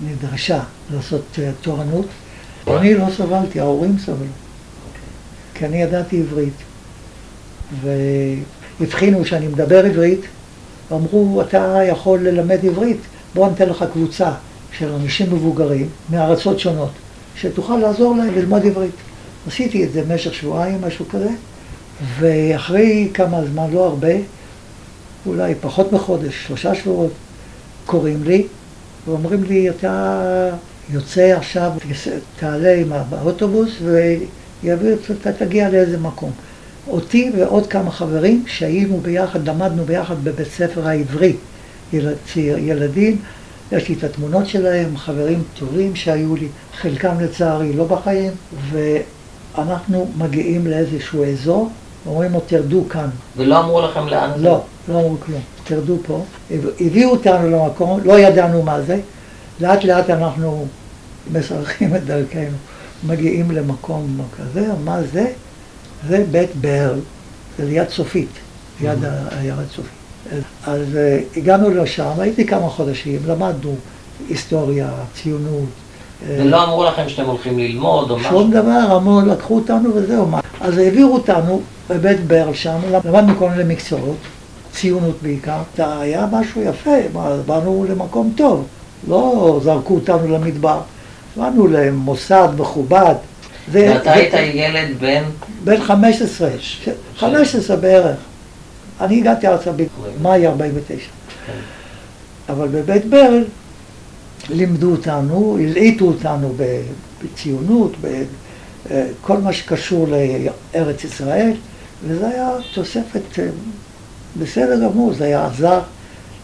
נדרשה 0.00 0.60
לעשות 0.90 1.38
תורנות. 1.60 2.06
אני 2.68 2.94
לא 2.94 3.06
סבלתי, 3.16 3.60
ההורים 3.60 3.98
סבלו. 3.98 4.43
כי 5.54 5.64
אני 5.66 5.82
ידעתי 5.82 6.20
עברית. 6.20 6.54
והבחינו 8.80 9.24
שאני 9.24 9.46
מדבר 9.46 9.84
עברית, 9.84 10.20
ואמרו, 10.90 11.42
אתה 11.42 11.80
יכול 11.88 12.20
ללמד 12.20 12.64
עברית, 12.64 13.00
בוא 13.34 13.48
ניתן 13.48 13.68
לך 13.68 13.84
קבוצה 13.92 14.30
של 14.78 14.92
אנשים 14.92 15.34
מבוגרים 15.34 15.88
מארצות 16.10 16.60
שונות, 16.60 16.90
שתוכל 17.36 17.76
לעזור 17.76 18.16
להם 18.16 18.34
ללמוד 18.34 18.66
עברית. 18.66 18.94
עשיתי 19.46 19.84
את 19.84 19.92
זה 19.92 20.02
במשך 20.02 20.34
שבועיים, 20.34 20.78
משהו 20.86 21.08
כזה, 21.08 21.30
ואחרי 22.18 23.08
כמה 23.14 23.44
זמן, 23.52 23.70
לא 23.72 23.84
הרבה, 23.84 24.12
אולי 25.26 25.54
פחות 25.60 25.92
מחודש, 25.92 26.44
שלושה 26.46 26.74
שבועות, 26.74 27.12
קוראים 27.86 28.24
לי 28.24 28.46
ואומרים 29.06 29.44
לי, 29.44 29.70
אתה 29.70 30.50
יוצא 30.90 31.36
עכשיו, 31.36 31.70
תעלה 32.38 32.74
עם 32.74 32.92
האוטובוס 32.92 33.70
יעביר, 34.62 34.96
אתה 35.20 35.32
תגיע 35.32 35.70
לאיזה 35.70 35.98
מקום. 35.98 36.30
אותי 36.88 37.30
ועוד 37.36 37.66
כמה 37.66 37.90
חברים 37.90 38.44
שהיינו 38.46 39.00
ביחד, 39.00 39.48
למדנו 39.48 39.84
ביחד 39.84 40.24
בבית 40.24 40.48
ספר 40.48 40.88
העברי, 40.88 41.36
ילד, 41.92 42.16
ילדים, 42.36 43.16
יש 43.72 43.88
לי 43.88 43.94
את 43.98 44.04
התמונות 44.04 44.46
שלהם, 44.46 44.96
חברים 44.96 45.42
טובים 45.58 45.96
שהיו 45.96 46.36
לי, 46.36 46.48
חלקם 46.80 47.20
לצערי 47.20 47.72
לא 47.72 47.84
בחיים, 47.84 48.32
ואנחנו 48.70 50.10
מגיעים 50.18 50.66
לאיזשהו 50.66 51.24
אזור, 51.24 51.70
אומרים 52.06 52.32
לו 52.32 52.40
תרדו 52.46 52.84
כאן. 52.88 53.08
ולא 53.36 53.60
אמרו 53.60 53.82
לכם 53.82 54.08
לאן? 54.08 54.30
לא, 54.36 54.62
לא 54.88 54.94
אמרו 54.94 55.16
כלום, 55.20 55.40
תרדו 55.64 55.98
פה. 56.06 56.24
הביאו 56.80 57.10
אותנו 57.10 57.50
למקום, 57.50 58.00
לא 58.04 58.18
ידענו 58.18 58.62
מה 58.62 58.82
זה, 58.82 59.00
לאט 59.60 59.84
לאט 59.84 60.10
אנחנו 60.10 60.66
משרכים 61.32 61.96
את 61.96 62.04
דרכנו. 62.04 62.56
מגיעים 63.06 63.50
למקום 63.50 64.20
כזה, 64.36 64.68
מה 64.84 65.02
זה? 65.02 65.32
זה 66.08 66.24
בית 66.30 66.56
ברל, 66.56 67.00
זה 67.58 67.64
ליד 67.64 67.88
צופית, 67.88 68.30
ליד 68.80 68.98
עיירת 69.38 69.68
צופית. 69.76 70.04
אז 70.66 70.80
uh, 70.80 71.38
הגענו 71.38 71.70
לשם, 71.70 72.10
הייתי 72.18 72.46
כמה 72.46 72.68
חודשים, 72.68 73.20
למדנו 73.26 73.74
היסטוריה, 74.28 74.90
ציונות. 75.14 75.68
אה, 76.28 76.36
ולא 76.40 76.64
אמרו 76.64 76.84
לכם 76.84 77.08
שאתם 77.08 77.24
הולכים 77.24 77.58
ללמוד 77.58 78.10
או 78.10 78.16
משהו? 78.16 78.30
שום 78.30 78.50
דבר, 78.50 78.96
אמרו, 78.96 79.20
לקחו 79.20 79.54
אותנו 79.54 79.94
וזהו. 79.94 80.26
אז 80.60 80.78
העבירו 80.78 81.14
אותנו 81.14 81.60
בבית 81.90 82.26
ברל 82.26 82.54
שם, 82.54 82.78
למדנו 83.04 83.36
כל 83.38 83.48
מיני 83.48 83.74
מקצועות, 83.74 84.16
ציונות 84.72 85.16
בעיקר. 85.22 85.58
היה 85.78 86.26
משהו 86.32 86.62
יפה, 86.62 86.96
באנו 87.46 87.86
למקום 87.88 88.32
טוב, 88.36 88.66
לא 89.08 89.60
זרקו 89.62 89.94
אותנו 89.94 90.28
למדבר. 90.28 90.80
באנו 91.36 91.66
למוסד 91.66 92.48
מכובד. 92.58 93.14
ואתה 93.70 94.12
היית 94.12 94.34
ילד 94.54 94.88
בן? 95.00 95.22
בן 95.64 95.80
15, 95.80 96.50
15 97.16 97.76
בערך. 97.76 98.16
אני 99.00 99.20
הגעתי 99.20 99.46
ארצה 99.48 99.70
במאי 99.72 100.46
49. 100.46 100.96
כן. 101.46 101.52
אבל 102.48 102.68
בבית 102.68 103.04
ברל 103.04 103.44
לימדו 104.50 104.90
אותנו, 104.90 105.58
הלעיטו 105.60 106.04
אותנו 106.04 106.54
בציונות, 107.22 107.92
בכל 108.00 109.38
מה 109.38 109.52
שקשור 109.52 110.08
לארץ 110.74 111.04
ישראל, 111.04 111.52
וזה 112.06 112.28
היה 112.28 112.50
תוספת 112.74 113.38
אה, 113.38 113.44
בסדר 114.40 114.80
גמור, 114.84 115.12
זה 115.12 115.24
היה 115.24 115.46
עזר 115.46 115.80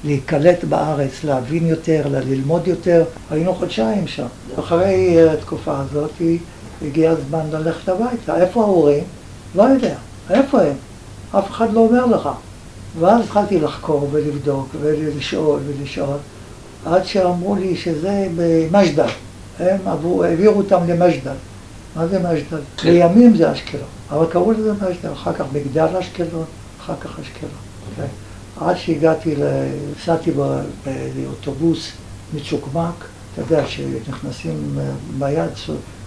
להיקלט 0.05 0.65
בארץ, 0.65 1.25
להבין 1.25 1.67
יותר, 1.67 2.03
ללמוד 2.11 2.67
יותר. 2.67 3.05
היינו 3.31 3.55
חודשיים 3.55 4.07
שם. 4.07 4.27
אחרי 4.59 5.29
התקופה 5.31 5.79
הזאת 5.79 6.11
הגיע 6.83 7.11
הזמן 7.11 7.41
ללכת 7.53 7.89
הביתה. 7.89 8.37
איפה 8.37 8.63
ההורים? 8.63 9.05
לא 9.55 9.63
יודע. 9.63 9.95
איפה 10.31 10.63
הם? 10.63 10.75
אף 11.39 11.51
אחד 11.51 11.73
לא 11.73 11.81
אומר 11.81 12.07
לך. 12.07 12.29
ואז 12.99 13.25
התחלתי 13.25 13.61
לחקור 13.61 14.09
ולבדוק 14.13 14.69
ולשאול 14.81 15.61
ולשאול, 15.67 16.17
עד 16.87 17.05
שאמרו 17.05 17.57
לי 17.57 17.77
שזה 17.77 18.29
במג'דל. 18.37 19.07
הם 19.59 19.79
עברו, 19.87 20.25
העבירו 20.25 20.57
אותם 20.57 20.81
למג'דל. 20.89 21.35
מה 21.97 22.07
זה 22.07 22.19
מג'דל? 22.19 22.61
לימים 22.85 23.37
זה 23.37 23.53
אשקלון, 23.53 23.85
אבל 24.11 24.27
קראו 24.27 24.53
לזה 24.53 24.73
מג'דל, 24.73 25.13
אחר 25.13 25.33
כך 25.33 25.45
מגדל 25.53 25.87
אשקלון, 26.01 26.45
אחר 26.81 26.95
כך 27.01 27.11
אשקלון. 27.21 28.09
כן. 28.61 28.64
עד 28.64 28.77
שהגעתי, 28.77 29.35
נסעתי 29.96 30.31
באוטובוס 31.14 31.92
מצ'וקמק, 32.35 33.05
אתה 33.33 33.40
יודע 33.40 33.66
שנכנסים 33.66 34.79
ביד, 35.18 35.51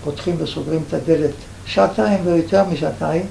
פותחים 0.03 0.35
וסוגרים 0.37 0.81
את 0.87 0.93
הדלת 0.93 1.31
שעתיים 1.65 2.19
ויותר 2.23 2.63
משעתיים, 2.63 3.25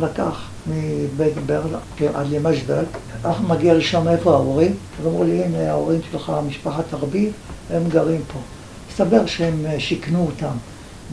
לקח 0.00 0.42
מבית 0.66 1.34
ברלה 1.46 1.78
עד 2.14 2.26
למג'דל, 2.30 2.84
אנחנו 3.24 3.48
מגיע 3.48 3.74
לשם 3.74 4.08
איפה 4.08 4.32
ההורים, 4.32 4.74
אז 5.00 5.06
אמרו 5.06 5.24
לי 5.24 5.44
הנה 5.44 5.70
ההורים 5.70 6.00
שלך, 6.10 6.32
משפחת 6.48 6.94
ארביב, 6.94 7.32
הם 7.70 7.82
גרים 7.88 8.20
פה. 8.32 8.38
הסתבר 8.90 9.26
שהם 9.26 9.66
אה, 9.66 9.80
שיכנו 9.80 10.26
אותם 10.26 10.56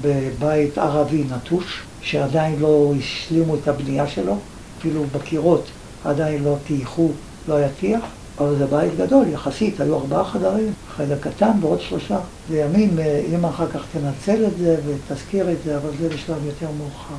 בבית 0.01 0.77
ערבי 0.77 1.23
נטוש, 1.35 1.81
שעדיין 2.01 2.59
לא 2.59 2.93
השלימו 2.99 3.55
את 3.55 3.67
הבנייה 3.67 4.07
שלו, 4.07 4.37
אפילו 4.79 5.03
בקירות 5.11 5.65
עדיין 6.05 6.43
לא 6.43 6.55
טייחו, 6.67 7.09
לא 7.47 7.53
היה 7.55 7.67
טיח, 7.79 8.01
אבל 8.39 8.55
זה 8.57 8.65
בית 8.65 8.97
גדול 8.97 9.27
יחסית, 9.27 9.81
היו 9.81 9.95
ארבעה 9.95 10.23
חדרים, 10.23 10.73
חדר 10.97 11.17
קטן 11.19 11.51
ועוד 11.61 11.81
שלושה. 11.81 12.17
לימים, 12.49 12.99
אמא 13.33 13.47
אחר 13.47 13.67
כך 13.67 13.81
תנצל 13.93 14.45
את 14.45 14.57
זה 14.57 14.77
ותזכיר 14.85 15.51
את 15.51 15.57
זה, 15.65 15.77
אבל 15.77 15.89
זה 16.01 16.09
בשלב 16.09 16.45
יותר 16.45 16.67
מאוחר. 16.77 17.15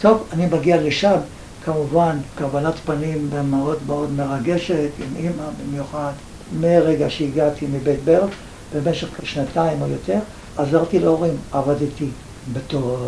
טוב, 0.00 0.24
אני 0.32 0.46
מגיע 0.46 0.82
לשם, 0.82 1.16
כמובן, 1.64 2.16
קבלת 2.34 2.74
פנים 2.74 3.30
מאוד 3.50 3.78
מאוד 3.86 4.12
מרגשת, 4.12 4.90
עם 4.98 5.16
אימא 5.16 5.44
במיוחד, 5.62 6.12
מרגע 6.60 7.10
שהגעתי 7.10 7.66
מבית 7.72 8.04
ברל, 8.04 8.28
במשך 8.74 9.08
שנתיים 9.22 9.82
או 9.82 9.86
יותר, 9.88 10.18
עזרתי 10.56 10.98
להורים, 10.98 11.36
עבדתי 11.52 12.08
בתור 12.52 12.98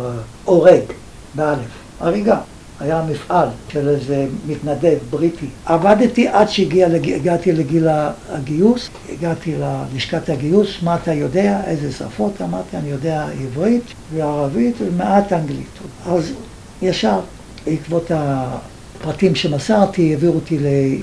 הורג, 0.43 0.81
באלף, 1.35 1.69
הריגה. 1.99 2.39
היה 2.79 3.03
מפעל 3.09 3.47
של 3.69 3.89
איזה 3.89 4.27
מתנדב 4.47 4.97
בריטי. 5.09 5.45
עבדתי 5.65 6.27
עד 6.27 6.49
שהגעתי 6.49 7.51
לגיל 7.51 7.87
הגיוס, 8.29 8.89
הגעתי 9.09 9.55
ללשכת 9.59 10.29
הגיוס, 10.29 10.69
מה 10.83 10.95
אתה 10.95 11.13
יודע, 11.13 11.61
איזה 11.65 11.91
שפות, 11.91 12.41
אמרתי, 12.41 12.77
אני 12.77 12.89
יודע 12.89 13.27
עברית 13.43 13.83
וערבית 14.13 14.75
ומעט 14.79 15.33
אנגלית. 15.33 15.79
אז 16.05 16.31
ישר, 16.81 17.19
בעקבות 17.65 18.11
הפרטים 18.11 19.35
שמסרתי, 19.35 20.11
העבירו 20.13 20.35
אותי 20.35 20.57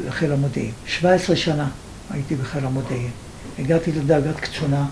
לחיל 0.07 0.33
המודיעין. 0.33 0.73
17 0.87 1.37
שנה 1.37 1.69
הייתי 2.11 2.35
בחיל 2.35 2.67
המודיעין. 2.67 3.11
הגעתי 3.59 3.93
לדרגת 3.93 4.40
קצונה, 4.40 4.87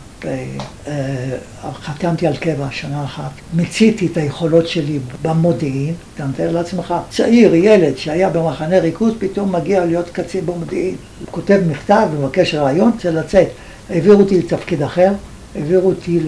חתמתי 1.74 2.26
על 2.26 2.36
קבע 2.36 2.66
שנה 2.70 3.04
אחת, 3.04 3.30
מיציתי 3.54 4.06
את 4.06 4.16
היכולות 4.16 4.68
שלי 4.68 4.98
במודיעין, 5.22 5.94
אתה 6.14 6.26
מתאר 6.26 6.52
לעצמך, 6.52 6.94
צעיר, 7.10 7.54
ילד 7.54 7.96
שהיה 7.96 8.30
במחנה 8.30 8.78
ריכוז, 8.78 9.14
פתאום 9.18 9.52
מגיע 9.52 9.84
להיות 9.84 10.10
קצין 10.10 10.46
במודיעין. 10.46 10.94
כותב 11.30 11.60
מכתב, 11.70 12.08
מבקש 12.18 12.54
רעיון, 12.54 12.90
רוצה 12.94 13.10
לצאת. 13.10 13.48
העבירו 13.90 14.20
אותי 14.20 14.38
לתפקיד 14.38 14.82
אחר, 14.82 15.12
העבירו 15.54 15.88
אותי 15.88 16.20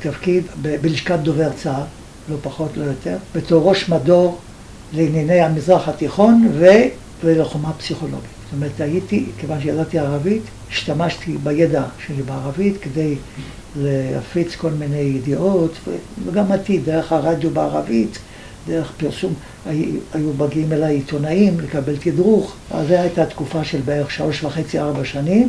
לתפקיד 0.00 0.44
בלשכת 0.80 1.18
דובר 1.18 1.50
צה"ל, 1.52 1.82
לא 2.28 2.36
פחות, 2.42 2.76
לא 2.76 2.84
יותר, 2.84 3.16
בתור 3.34 3.68
ראש 3.68 3.88
מדור 3.88 4.38
לענייני 4.92 5.40
המזרח 5.40 5.88
התיכון 5.88 6.48
ולחומה 7.22 7.72
פסיכולוגית. 7.72 8.33
אומרת, 8.54 8.80
הייתי, 8.80 9.26
כיוון 9.38 9.60
שידעתי 9.60 9.98
ערבית, 9.98 10.42
השתמשתי 10.70 11.36
בידע 11.42 11.82
שלי 12.06 12.22
בערבית 12.22 12.74
כדי 12.80 13.14
להפיץ 13.76 14.56
כל 14.56 14.70
מיני 14.70 14.96
ידיעות, 14.96 15.72
וגם 16.26 16.52
עתיד, 16.52 16.84
דרך 16.84 17.12
הרדיו 17.12 17.50
בערבית, 17.50 18.18
דרך 18.66 18.92
פרסום, 18.96 19.34
היו 19.66 20.30
מגיעים 20.38 20.72
אליי 20.72 20.94
עיתונאים 20.94 21.60
לקבל 21.60 21.96
תדרוך, 21.96 22.54
אז 22.70 22.88
זו 22.88 22.94
הייתה 22.94 23.26
תקופה 23.26 23.64
של 23.64 23.80
בערך 23.84 24.10
שלוש 24.10 24.44
וחצי, 24.44 24.78
ארבע 24.78 25.04
שנים. 25.04 25.48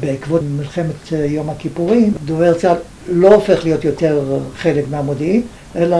בעקבות 0.00 0.40
מלחמת 0.58 1.12
יום 1.12 1.50
הכיפורים, 1.50 2.12
דובר 2.24 2.54
צה"ל 2.54 2.76
לא 3.08 3.34
הופך 3.34 3.64
להיות 3.64 3.84
יותר 3.84 4.38
חלק 4.56 4.84
מהמודיעין, 4.90 5.42
אלא 5.76 5.96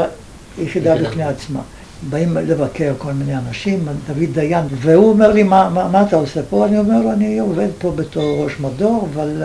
יחידה 0.58 0.96
בפני 0.96 1.24
עצמה. 1.24 1.60
באים 2.02 2.36
לבקר 2.36 2.94
כל 2.98 3.12
מיני 3.12 3.36
אנשים, 3.36 3.88
דוד 4.06 4.32
דיין, 4.32 4.64
והוא 4.70 5.10
אומר 5.10 5.32
לי, 5.32 5.42
מה, 5.42 5.70
מה, 5.70 5.88
מה 5.88 6.02
אתה 6.02 6.16
עושה 6.16 6.40
פה? 6.50 6.66
אני 6.66 6.78
אומר 6.78 7.00
לו, 7.00 7.12
אני 7.12 7.38
עובד 7.38 7.68
פה 7.78 7.92
בתור 7.96 8.44
ראש 8.44 8.60
מדור, 8.60 9.08
אבל 9.12 9.42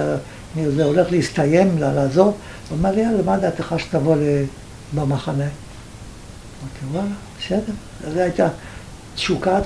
uh, 0.57 0.59
זה 0.75 0.83
הולך 0.83 1.11
להסתיים, 1.11 1.77
לעזוב. 1.77 2.27
הוא 2.27 2.77
אומר 2.77 2.91
לי, 2.91 3.01
יאללה, 3.01 3.23
מה 3.23 3.37
דעתך 3.37 3.75
שתבוא 3.77 4.15
במחנה? 4.95 5.43
אמרתי, 5.43 6.85
וואלה, 6.91 7.07
בסדר. 7.39 7.73
זו 8.13 8.19
הייתה 8.19 8.47
תשוקת 9.15 9.63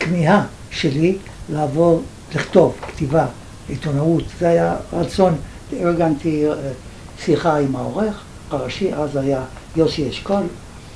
כמיהה 0.00 0.46
שלי 0.70 1.18
לעבור, 1.48 2.02
לכתוב, 2.34 2.76
כתיבה, 2.82 3.26
עיתונאות. 3.68 4.24
זה 4.40 4.48
היה 4.48 4.76
רצון, 4.92 5.34
ארגנתי 5.72 6.46
אה, 6.48 6.54
שיחה 7.24 7.58
עם 7.58 7.76
העורך 7.76 8.22
הראשי, 8.50 8.94
אז 8.94 9.16
היה 9.16 9.40
יוסי 9.76 10.10
אשכול, 10.10 10.42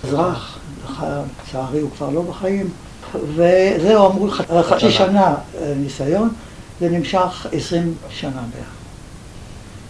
אזרח, 0.05 0.60
לצערי 0.99 1.81
הוא 1.81 1.91
כבר 1.91 2.11
לא 2.11 2.23
בחיים, 2.23 2.71
וזהו, 3.15 4.07
אמרו 4.07 4.27
לך, 4.27 4.43
חצי 4.63 4.91
שנה 4.91 5.35
אה, 5.59 5.75
ניסיון, 5.77 6.29
זה 6.81 6.89
נמשך 6.89 7.47
עשרים 7.53 7.95
שנה 8.11 8.43
בערך. 8.55 8.75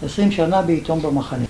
עשרים 0.03 0.31
שנה 0.31 0.61
בעיתון 0.61 1.01
במחנה. 1.01 1.45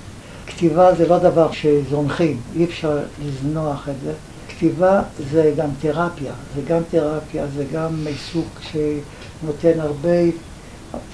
כתיבה 0.48 0.96
זה 0.96 1.08
לא 1.08 1.20
דבר 1.20 1.52
שזונחים, 1.52 2.40
אי 2.56 2.66
אפשר 2.66 3.00
לזנוח 3.26 3.90
את 3.90 3.96
זה. 4.04 4.14
כתיבה 4.50 5.02
זה 5.32 5.54
גם 5.58 5.70
תרפיה, 5.82 6.34
זה 6.56 6.62
גם 6.68 6.82
תרפיה, 6.92 7.48
זה 7.48 7.66
גם 7.74 8.08
עיסוק 8.08 8.62
שנותן 8.62 9.80
הרבה 9.80 10.18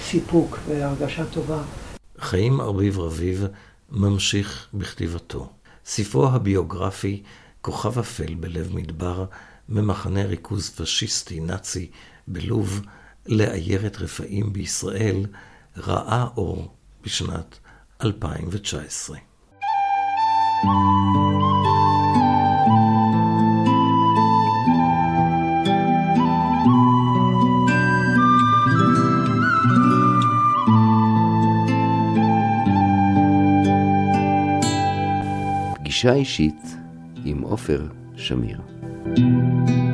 סיפוק 0.04 0.58
והרגשה 0.68 1.26
טובה. 1.26 1.62
חיים 2.20 2.62
ארביב 2.62 3.00
רביב 3.00 3.48
ממשיך 3.92 4.68
בכתיבתו. 4.74 5.48
ספרו 5.86 6.28
הביוגרפי 6.28 7.24
כוכב 7.62 8.00
אפל 8.00 8.34
בלב 8.34 8.76
מדבר, 8.76 9.26
ממחנה 9.70 10.24
ריכוז 10.24 10.70
פשיסטי 10.70 11.40
נאצי 11.40 11.92
בלוב, 12.28 12.82
לעיירת 13.26 13.98
רפאים 13.98 14.54
בישראל, 14.54 15.26
ראה 15.78 16.28
אור 16.38 16.76
בשנת 17.04 17.60
2019. 18.04 19.18
פגישה 35.76 36.14
אישית 36.14 36.67
עופר 37.50 37.82
שמיר. 38.16 38.60
thank 39.16 39.70
you 39.70 39.87